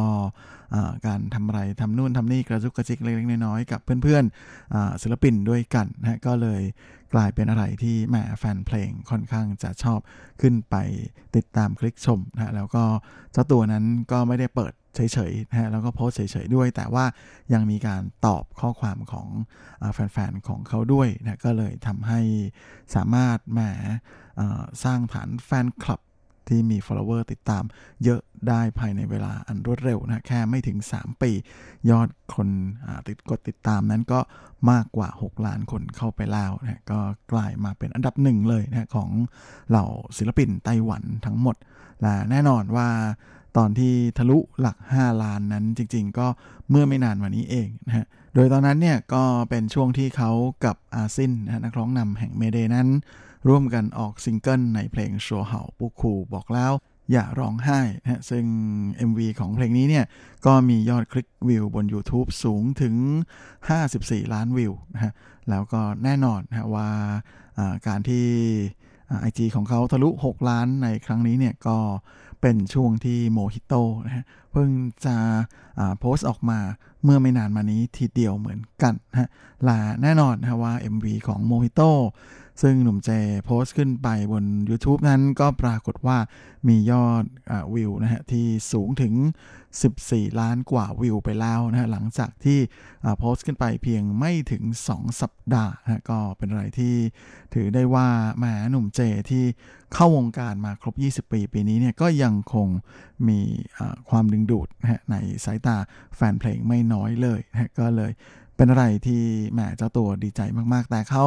[1.08, 6.62] การทำอะไรทำนู่นทำนี่กระจุกกระจิกเล็กๆน้อยๆกับเพื่อนๆศิลปินด้วยกันนะฮะก็เลย
[7.14, 10.00] กลายเป็นอะไรที่แหมแฟนเพลงค่อนข้างจะชอบ
[10.42, 10.76] ขึ้นไป
[11.36, 12.84] ติดตามคลิกชมนะแล้วก็
[13.32, 17.06] เจ้าตัวนั้นก็ไม่ได้เปิดเฉยๆนะฮะแล้วก็โพสเฉยๆด้วย แต่ว่า
[17.54, 19.28] ยังมีการตอบข้อความของ
[19.94, 22.20] แฟนๆของเขาด้วยนะก็เลยทำให้
[22.96, 23.72] สามารถแหม่
[24.84, 26.00] สร้างฐานแฟนคลับ
[26.50, 27.64] ที่มี follower ติดตาม
[28.04, 31.32] เยอะได้ภายในเวลาอันรวดเร็วนะแค่ไม่ถึง 3 ปี
[31.90, 32.50] ยอดคน
[33.08, 34.20] ติดกดติดตามนั้นก็
[34.72, 37.00] มากกว่า 6 ล้านคนเข้าไปแล้วนะก็
[37.32, 39.10] กลายมาเป็นอันดับหนึ่งเลยนะของ
[39.70, 39.86] เหล่า
[40.18, 41.56] ศิลปินไต้หวันทั้งหมด
[42.02, 42.90] และแน่นอนว่า
[43.58, 46.28] ตอนที่ทะลุหลัก 5 ล้านนั้นจริงๆ ก็
[46.70, 50.32] เมื่อไม่นานมานี้เองนะฮะโดยตอนนั้นเนี่ยก็เป็นช่วงที่เขา
[50.66, 52.88] กับอาซินนะนักร้องนำแห่ง Mayday นั้น
[53.48, 56.72] ร่วมกันออกซิงเกิลในเพลง說好不哭 บอกแล้ว
[57.12, 58.46] อย่าร้องไห้นะซึ่ง
[59.10, 60.06] MV ของเพลงนี้เนี่ย
[60.46, 62.96] ก็มียอด click view บน YouTube สูงถึง
[63.64, 65.14] 54 ล้านวิวนะฮะ
[65.50, 66.90] แล้วก็แน่นอนนะว่า
[67.88, 68.26] การที่
[69.22, 71.78] IG ของเขาทะลุ 6 ล้านในครั้งนี้เนี่ย ก็
[72.42, 73.74] เป็นช่วงที่โมฮิโต
[74.06, 74.70] นะฮะเพิ่ง
[75.06, 75.16] จะ
[76.00, 76.60] โพสต์ออกมา
[77.04, 79.30] เมื่อไม่นานมานี้ทีเดียวเหมือนกันนะฮะ
[79.66, 81.82] และแน่นอนนะฮะว่า MV ของโมฮิโต
[82.62, 83.10] ซึ่งหนุ่มเจ
[83.46, 86.18] โพสต์ขึ้นไปบน YouTube นั้นก็ปรากฏว่า
[86.68, 89.14] มียอดอวิวนะฮะที่สูงถึง
[89.78, 92.60] 14 ล้านกว่าวิวไปแล้วนะฮะหลังจากที่
[93.20, 96.96] โพสต์ขึ้นไปเพียงไม่ถึง 2 สัปดาห์นะฮะก็เป็นอะไรที่
[97.54, 98.08] ถือได้ว่า
[98.38, 99.44] แหมหนุ่มเจที่
[99.94, 100.96] เข้าวงการมาครบ
[101.28, 102.68] 20 ปีปีนี้เนี่ยก็ยังคง
[103.28, 103.40] มี
[104.10, 105.78] ความดึงดูดนะฮะในสายตา
[106.16, 108.12] แฟนเพลงไม่น้อยเลยนะฮะก็เลย
[108.60, 110.42] เป็นอะไรที่แหมเจ้าตัวดีใจ
[110.74, 111.26] มากๆ แต่เขา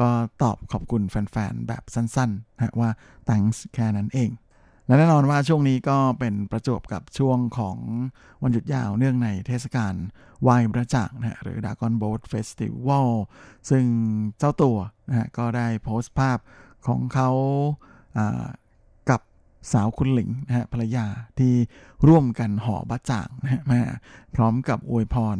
[0.00, 0.08] ก็
[0.42, 2.90] ตอบขอบคุณแฟนๆ แบบสั้นๆนะว่า
[3.28, 4.30] thanks แค่นั้นเอง
[4.86, 7.76] และแน่นอนว่าช่วงนี้ก็เป็นประจบกับช่วงของ
[8.42, 9.94] วันหยุดยาวเนื่องในเทศกาล
[10.42, 13.08] ไหว้พระจักรนะหรือ Dragon Boat Festival
[13.70, 13.84] ซึ่ง
[14.38, 16.38] เจ้าตัวนะก็ได้โพสต์ภาพ
[16.86, 17.30] ของเขา
[19.72, 21.06] สาวคุณหลิงนะฮะภรรยา
[21.38, 21.52] ที่
[22.08, 23.80] ร่วมกันห่อบะจ่างนะฮะมา
[24.34, 25.38] พร้อมกับอวยพร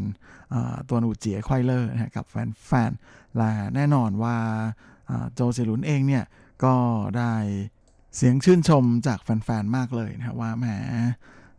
[0.88, 4.36] ตัวหนูเจียควายเลอร์นะฮะกับแฟนๆและแน่นอนว่า
[5.34, 6.24] โจเซลุนเองเนี่ย
[6.64, 6.74] ก็
[7.18, 7.34] ได้
[8.16, 10.66] เสียงชื่นชมจากแฟนๆมากเลยนะะว่าแหม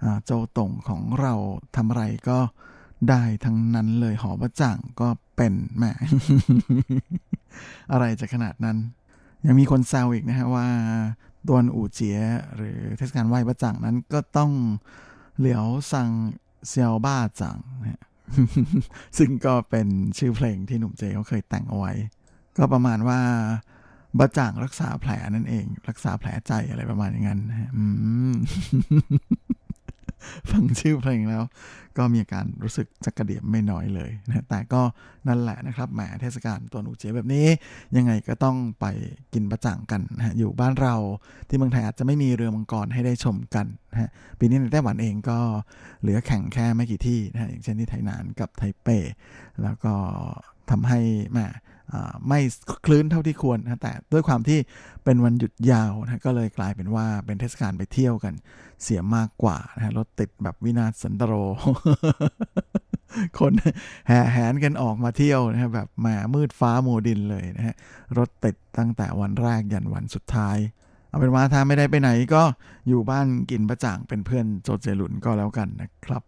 [0.04, 1.34] อ่าโจตงของเรา
[1.76, 2.40] ทำอะไรก็
[3.10, 5.86] ได้ทั้งนั้นเลยหอประจ่างก็เป็นแหม
[7.92, 8.78] อะไรจะขนาดนั้น
[9.46, 10.68] ยังมีคนแซวอีกนะฮะว่า
[11.48, 12.20] ดวนอู่เจีย
[12.56, 14.52] หรือเทศกาลไหว้พระจังนั้นก็ต้อง
[15.38, 16.10] เหลียวสั่ง
[16.68, 18.02] เซียวบ้าจังนะ
[19.18, 19.88] ซึ่งก็เป็น
[20.18, 21.94] ชื่อเพลงที่หนุ่มเจเขาเคยแต่งเอาไว้
[22.58, 23.20] ก็ประมาณว่า
[24.20, 27.84] บะจ่างรักษาแผลนั่นเอง รักษาแผลใจอะไรประมาณอย่างนั้นนะฮะอื
[28.32, 28.36] ม
[30.52, 31.44] ฟังชื่อเพลงแล้ว
[31.98, 34.82] ก็มีอาการรู้สึกจักกระเดียมไม่น้อยเลยนะแต่ก็
[35.28, 37.48] นั่นแหละนะครับแหมเทศกาลตัวหนูเจียแบบนี้
[37.98, 38.86] ยังไงก็ต้องไป
[39.34, 40.96] กินประจ่างกันนะอยู่บ้านเรา
[41.48, 44.10] ที่เมืองไทยอาจจะไม่มีเรือมังกรให้ได้ชมกันนะ
[44.40, 45.40] ปีนี้ในไต้หวันเองก็
[46.02, 48.88] เหลือแข่งแค่ไม่กี่ที่นะอย่างเช่นที่ไทยนานกับไทเป
[49.62, 49.94] แล้วก็
[50.70, 51.00] ทำให้
[51.32, 51.40] แหม
[52.28, 52.40] ไม่
[52.86, 54.60] คลื้นเท่าที่ควรนะแต่ด้วยความที่
[55.04, 58.34] เป็นวันหยุดยาวนะก็เลยกลายเป็นว่าเป็นเทศกาลไปเที่ยวกัน
[58.84, 61.34] เสียมากกว่านะฮะรถติดแบบวินาศสันตโร
[63.40, 63.54] คน
[64.08, 67.76] แห่แหนกันออกมาเที่ยวนะฮะแบบแหมมืดฟ้าโมดินเลยนะฮะ
[68.18, 70.58] รถติดตั้งแต่วันแรกยันวันสุดท้าย
[71.10, 72.44] เอาเป็นว่าถ้าไม่ได้ไปไหนก็
[72.88, 76.24] อยู่บ้านกินประจ่างเป็นเพื่อนโจเจหลุนก็แล้วกันนะครับ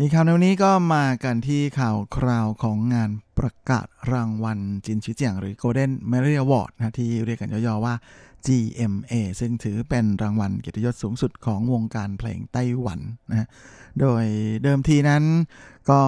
[0.00, 7.94] อีกข่าวในวันนี้ก็มากันที่ข่าวคราวของงานประกาศรางวัลจินชิเจียงหรือ Golden Merit Award นะที่เรียกกันย่อๆว่า
[8.46, 13.48] GMA ซึ่งถือเป็นรางวัลเกียรติยศสูงสุดของวงการเพลงไต้หวันนะ
[14.00, 14.24] โดย
[14.62, 15.24] เดิมทีนั้น
[15.90, 16.00] ก็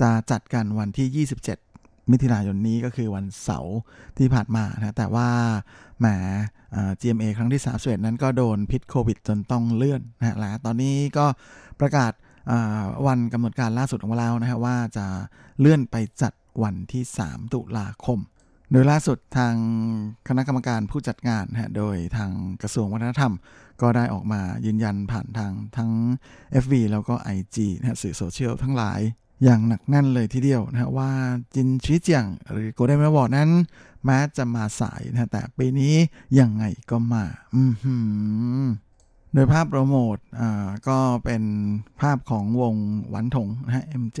[0.00, 1.26] จะจัดกันวันที่
[1.68, 3.76] 27 มิถุนายนนี้ก็คือวันเสาร์
[4.18, 5.28] ที่ผ่านมานะแต่ว่า
[6.00, 6.06] แหม
[7.00, 11.26] GMA ครั้งที่31นั้นก็โดนพิษโควิดจนต้องเลื่อนนะและตอนนี้ก็
[11.82, 12.12] ประกาศ
[13.06, 15.06] วันกำหนดการล่าสุดออกมาแล้วนะฮะว่าจะ
[15.60, 16.32] เลื่อนไปจัด
[16.62, 18.18] วันที่ 3 ตุลาคม
[18.72, 19.54] โดยล่าสุดทาง
[20.28, 22.30] คณะกรรมการผู้จัดงานฮะโดยทาง
[22.62, 23.32] กระทรวงวัฒนธรรม
[23.80, 25.90] ก็ได้ออกมายืนยันผ่านทางทั้ง
[26.62, 29.00] FB แล้วก็ IG นะฮะสื่อโซเชียลทั้งหลาย
[29.42, 31.10] อย่างหนักแน่นเลยทีเดียวนะฮะว่า
[31.54, 33.50] 金曲獎 หรือ Golden Melody Award นั้น
[34.04, 35.94] แม้จะมาสายนะแต่ปีนี้
[36.38, 37.24] ยังไงก็มา
[37.54, 37.96] อือหื
[38.60, 38.62] อ
[39.34, 41.42] โดยภาพโปรโมทอ่าก็เป็น
[42.00, 42.74] ภาพของวง
[43.10, 44.20] หวันถงนะฮะ MJ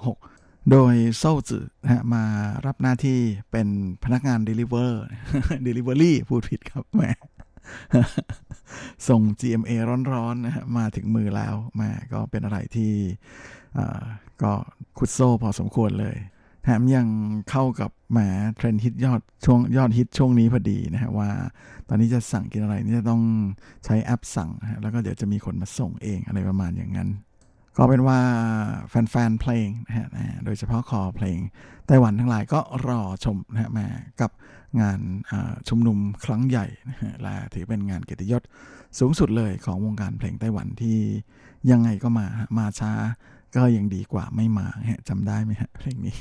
[0.00, 2.24] 116โดยโซ่จือนะฮะมา
[2.66, 3.18] รับหน้าที่
[3.50, 3.68] เป็น
[4.04, 4.90] พนักงาน Deliver
[5.66, 7.02] Delivery พูดผิดครับแหม
[9.08, 9.72] ส่ง GMA
[10.12, 12.92] ร้อนๆนะฮะมาถึงมือแล้วแม่ก็เป็นอะไรที่
[14.42, 14.52] ก็
[14.98, 16.16] คุดโซ่พอสมควรเลย
[16.62, 17.06] แถมยัง
[17.50, 18.18] เข้ากับแหม
[18.56, 21.30] เทรนด์ฮิตยอดช่วงยอดฮิตช่วงนี้พอดีนะฮะว่า
[21.88, 23.22] ตอนนี้จะสั่งกินอะไรนี่จะต้อง
[23.84, 27.08] ใช้แอปสั่งนะฮะแล้วก็เดี๋ยวจะมีคนมาส่งเองอะไรประมาณอย่างนั้น
[27.76, 28.18] ก็เป็นว่า
[28.88, 30.06] แฟนๆเพลงนะฮะ
[30.44, 31.38] โดยเฉพาะคอเพลง
[31.86, 33.86] ไต้หวันทั้งหลายก็รอชมนะฮะมา
[34.20, 34.30] กับ
[34.80, 35.00] งาน
[35.68, 38.42] ชุมนุมครั้งใหญ่นะฮะและถือเป็นงานเกียรติยศ
[38.98, 40.98] สูงสุดเลยของวงการเพลงไต้หวันที่
[41.70, 42.26] ยังไงก็มา
[42.58, 42.92] มาช้า
[43.56, 46.18] ก็ยังดีกว่าไม่มาฮะจำได้ไหมฮะเพลงนี้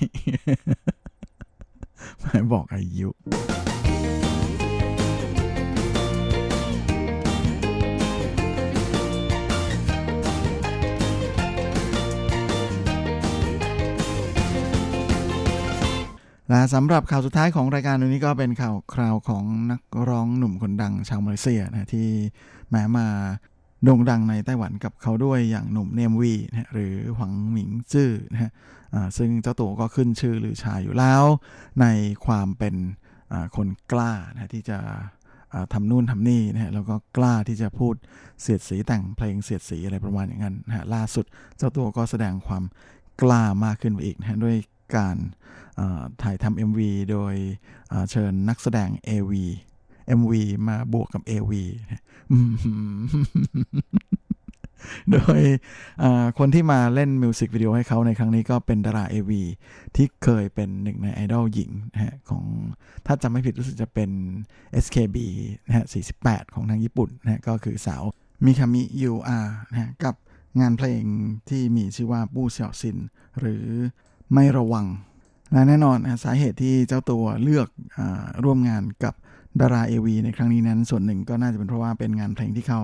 [2.21, 3.09] หมายบอกอายุ
[16.49, 22.07] และสำหรับข่าวสุดท้ายของรายการวันนี้ก็เป็นข่าวคราวของนักร้องหนุ่มคนดังชาวมาเลเซียนะที่
[22.69, 23.07] แม้มา
[23.83, 28.51] โด่งดังในไต้หวันกับเขาด้วยอย่างหนุ่มเนมวีนะหรือหวังหมิงจื้อนะฮะ
[29.17, 31.23] ซึ่งเจ้าตัวก็ขึ้นชื่อหรือชาอยู่แล้ว
[31.81, 31.85] ใน
[32.25, 32.75] ความเป็น
[33.55, 34.77] คนกล้านะที่จะ
[35.53, 37.95] อ่าทำนู่นทำนี่นะฮะแล้วก็กล้าที่จะพูด
[38.41, 41.25] เสียดสีแต่งเพลงเสียดสีอะไรประมาณอย่างนั้นนะฮะล่าสุด
[41.57, 42.63] เจ้าตัวก็แสดงความ
[43.21, 44.57] กล้ามากขึ้นไปอีกนะฮะด้วย
[44.95, 45.17] การ
[46.23, 46.79] ถ่ายทำ MV
[47.11, 47.35] โดย
[48.11, 49.33] เชิญนักแสดง AV
[50.19, 50.33] MV
[50.67, 51.53] มาบวกกับ AV
[51.91, 52.37] นะอื
[52.93, 52.99] ม
[55.11, 55.41] โดย
[56.37, 59.31] คนที่มาเล่นมิวสิกวิดีโอให้เขาในครั้งนี้ก็เป็นดารา AV
[59.95, 62.43] ที่เคยเป็นหนึ่งในไอดอลหญิงนะฮะของ
[63.05, 64.09] ถ้าจำไม่ผิดรู้สึกจะเป็น
[64.83, 65.17] SKB
[65.67, 65.85] นะฮะ
[66.19, 68.03] 48 ของทางญี่ปุ่นนะฮะก็คือสาว
[68.45, 69.39] มิคามิยูอา
[69.71, 70.15] นะฮะกับ
[70.59, 71.03] งานเพลง
[71.49, 72.97] ที่มีชื่อว่าปู้เสี่ยวซิน
[73.39, 73.65] หรือ
[74.33, 74.85] ไม่ระวัง
[75.51, 77.99] และแน่นอนนะสาเหตุที่เจ้าตัวเลือกอ
[78.43, 79.13] ร่วมงานกับ
[79.59, 82.81] ดารา AV ในครั้งนี้นั้น ส่วนหนึ่งก็น่าจะเป็นเพราะว่าเป็นงานเพลงที่เขา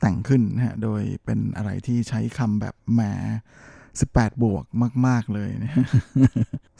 [0.00, 3.00] แต่งขึ้นนะฮะโดยเป็นอะไรที่ใช้คำแบบแหม
[3.72, 4.64] 18 บวก
[5.06, 5.72] มาก ๆ เลยนะ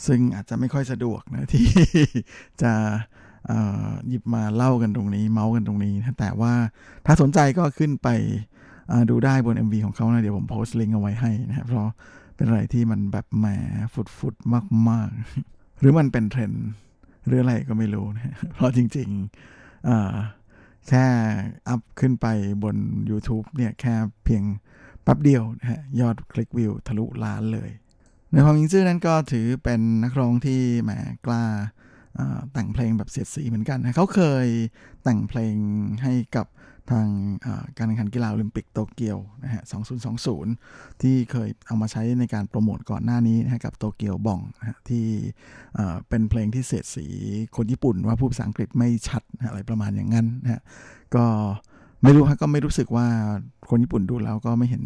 [0.06, 1.66] ซึ่งอาจจะไม่ค่อยสะดวกนะที่
[2.62, 2.72] จะ
[4.08, 6.52] หยิบมาเล่ากันตรงนี้ เมาส์กันตรงนี้นะแต่ว่า
[7.06, 8.08] ถ้าสนใจก็ขึ้นไป
[9.10, 11.88] ดูได้บน MV ของเขานะเดี๋ยวผมโพสต์ลิงก์เอาไว้ให้นะครับเพราะ
[12.36, 13.46] เป็นอะไรที่มันแบบแหม
[14.18, 14.52] ฟุดๆ
[14.90, 15.08] มาก
[15.44, 16.66] ๆ หรือมันเป็นเทรนด์
[17.26, 21.06] หรืออะไรก็ไม่รู้นะเพราะจริงๆแค่
[21.68, 22.26] อัพขึ้นไป
[22.64, 22.76] บน
[23.10, 23.94] YouTube เนี่ยแค่
[24.24, 24.42] เพียง
[25.06, 27.70] ปั๊บเดียวนะฮะยอดคลิกวิวทะลุล้านเลย
[28.30, 30.90] ในความยิงซื่อนั้นก็ถือเป็นนักร้องที่แหม
[31.26, 31.44] กล้า
[32.18, 34.46] อ่าแต่งเพลงแบบเสียดสีเหมือนกันนะเขาเคย
[35.02, 35.56] แต่งเพลง
[36.02, 36.46] ให้กับ
[36.90, 37.06] ทาง
[37.76, 39.62] การแข่งขันกีฬาโอลิมปิกโตเกียวนะฮะ
[40.32, 45.06] 2020 ที่เคยเอามาใช้ในการโปรโมทก่อนหน้านี้นะฮะกับโตเกียวบองนะฮะที่
[46.08, 47.06] เป็นเพลงที่เสียดสี
[47.56, 50.62] คนญี่ปุ่นว่าพูดภาษาอังกฤษไม่ชัดนะะอะไรประมาณอย่างนั้นนะฮะ
[51.14, 51.24] ก็
[52.02, 53.06] ไม่รู้ฮะก็ไม่รู้สึกว่า
[53.70, 54.82] คนญี่ปุ่นดูแล้วก็ไม่เห็น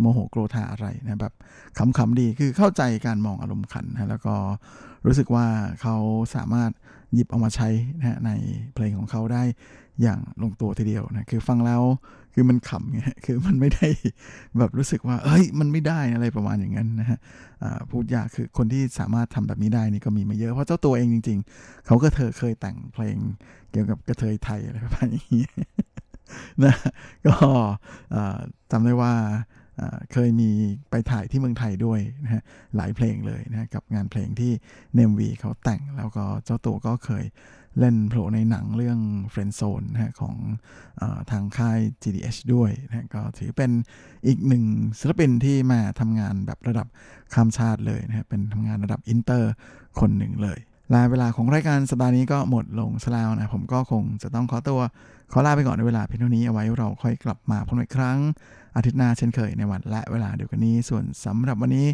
[0.00, 1.34] โมโหโกรธาอะไรนะแบบ
[1.78, 4.34] ขำๆดีคือเข้าใจการมองอารมณ์ขันนะแล้วก็
[5.06, 5.46] รู้สึกว่า
[5.82, 5.96] เขา
[6.34, 6.70] สามารถ
[7.14, 7.68] หยิบเอามาใช้
[7.98, 8.30] นะฮะใน
[8.74, 9.42] เพลงของเขาได้
[10.02, 11.82] อย่างลงตัวทีเดียวนะคือฟังแล้ว
[12.34, 13.88] คือมันขำไงคือมันไม่ได้
[14.58, 17.18] แบบรู้สึกว่าเอ้ยมันไม่ได้อะไรประมาณอย่างนั้นนะฮะ
[17.90, 23.16] พูดยากคือคนที่สามารถทำแบบนี้ได้นี่ก็มีมาเยอะเพราะเจ้าตัวเองจริง ๆ เขาก็เธอเคยแต่งเพลง
[23.70, 25.42] เกี่ยวกับกระเทยไทยอะไรประมาณนี้
[26.64, 26.74] นะ
[27.26, 27.34] ก็
[28.70, 29.12] จำได้ว่า
[30.12, 30.50] เคยมี
[30.90, 32.42] ไปถ่ายที่เมืองไทยด้วยนะฮะ
[32.76, 34.52] หลายเพลงเลยนะกับงานเพลงที่
[34.94, 37.24] Namewee เขาแต่งแล้วก็เจ้าตัวก็เคย
[37.78, 38.98] เล่นโผล่ในหนังเรื่อง
[39.32, 40.36] Friend Zone นะฮะของ
[41.00, 43.70] อทางค่าย GDH ด้วยนะก็ถือเป็น
[44.26, 44.64] อีกหนึ่ง
[44.98, 46.86] ศิลปินที่มาทำงานแบบระดับ
[47.34, 49.52] ข้ามชาติเลยนะฮะเป็นทำงานระดับอินเตอร์
[50.00, 50.58] คนหนึ่งเลย
[50.94, 54.80] ลาเวลาของรายการสัปดาห์นี้ก็หมดลงซะแล้วนะ ผมก็คงจะต้องขอตัว
[55.32, 58.18] ขอลาไปก่อนในเวลาเพียงเท่านี้เอาไว้เราค่อยกลับมาพบกันอีกครั้ง
[58.77, 61.87] อาทิตย์หน้าเช่นเคยในวันและเวลาเดียวกันนี้ ส่วนสำหรับวันนี้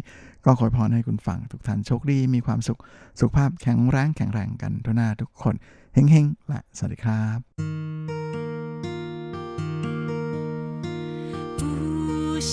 [0.44, 2.80] ก็ขอพรให้คุณฟังทุกท่านโชคดีมีความสุข
[3.20, 5.54] สุขภาพแข็งแรงแข็งแรงกันทุกหน้าทุกคน
[5.94, 7.38] เฮงๆและสวัสดีครับ
[11.60, 12.42] 无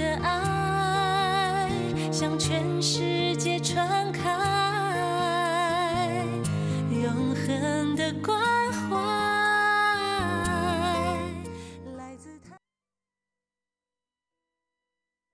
[0.00, 0.28] 的爱
[2.18, 2.46] 向全
[2.90, 3.09] 世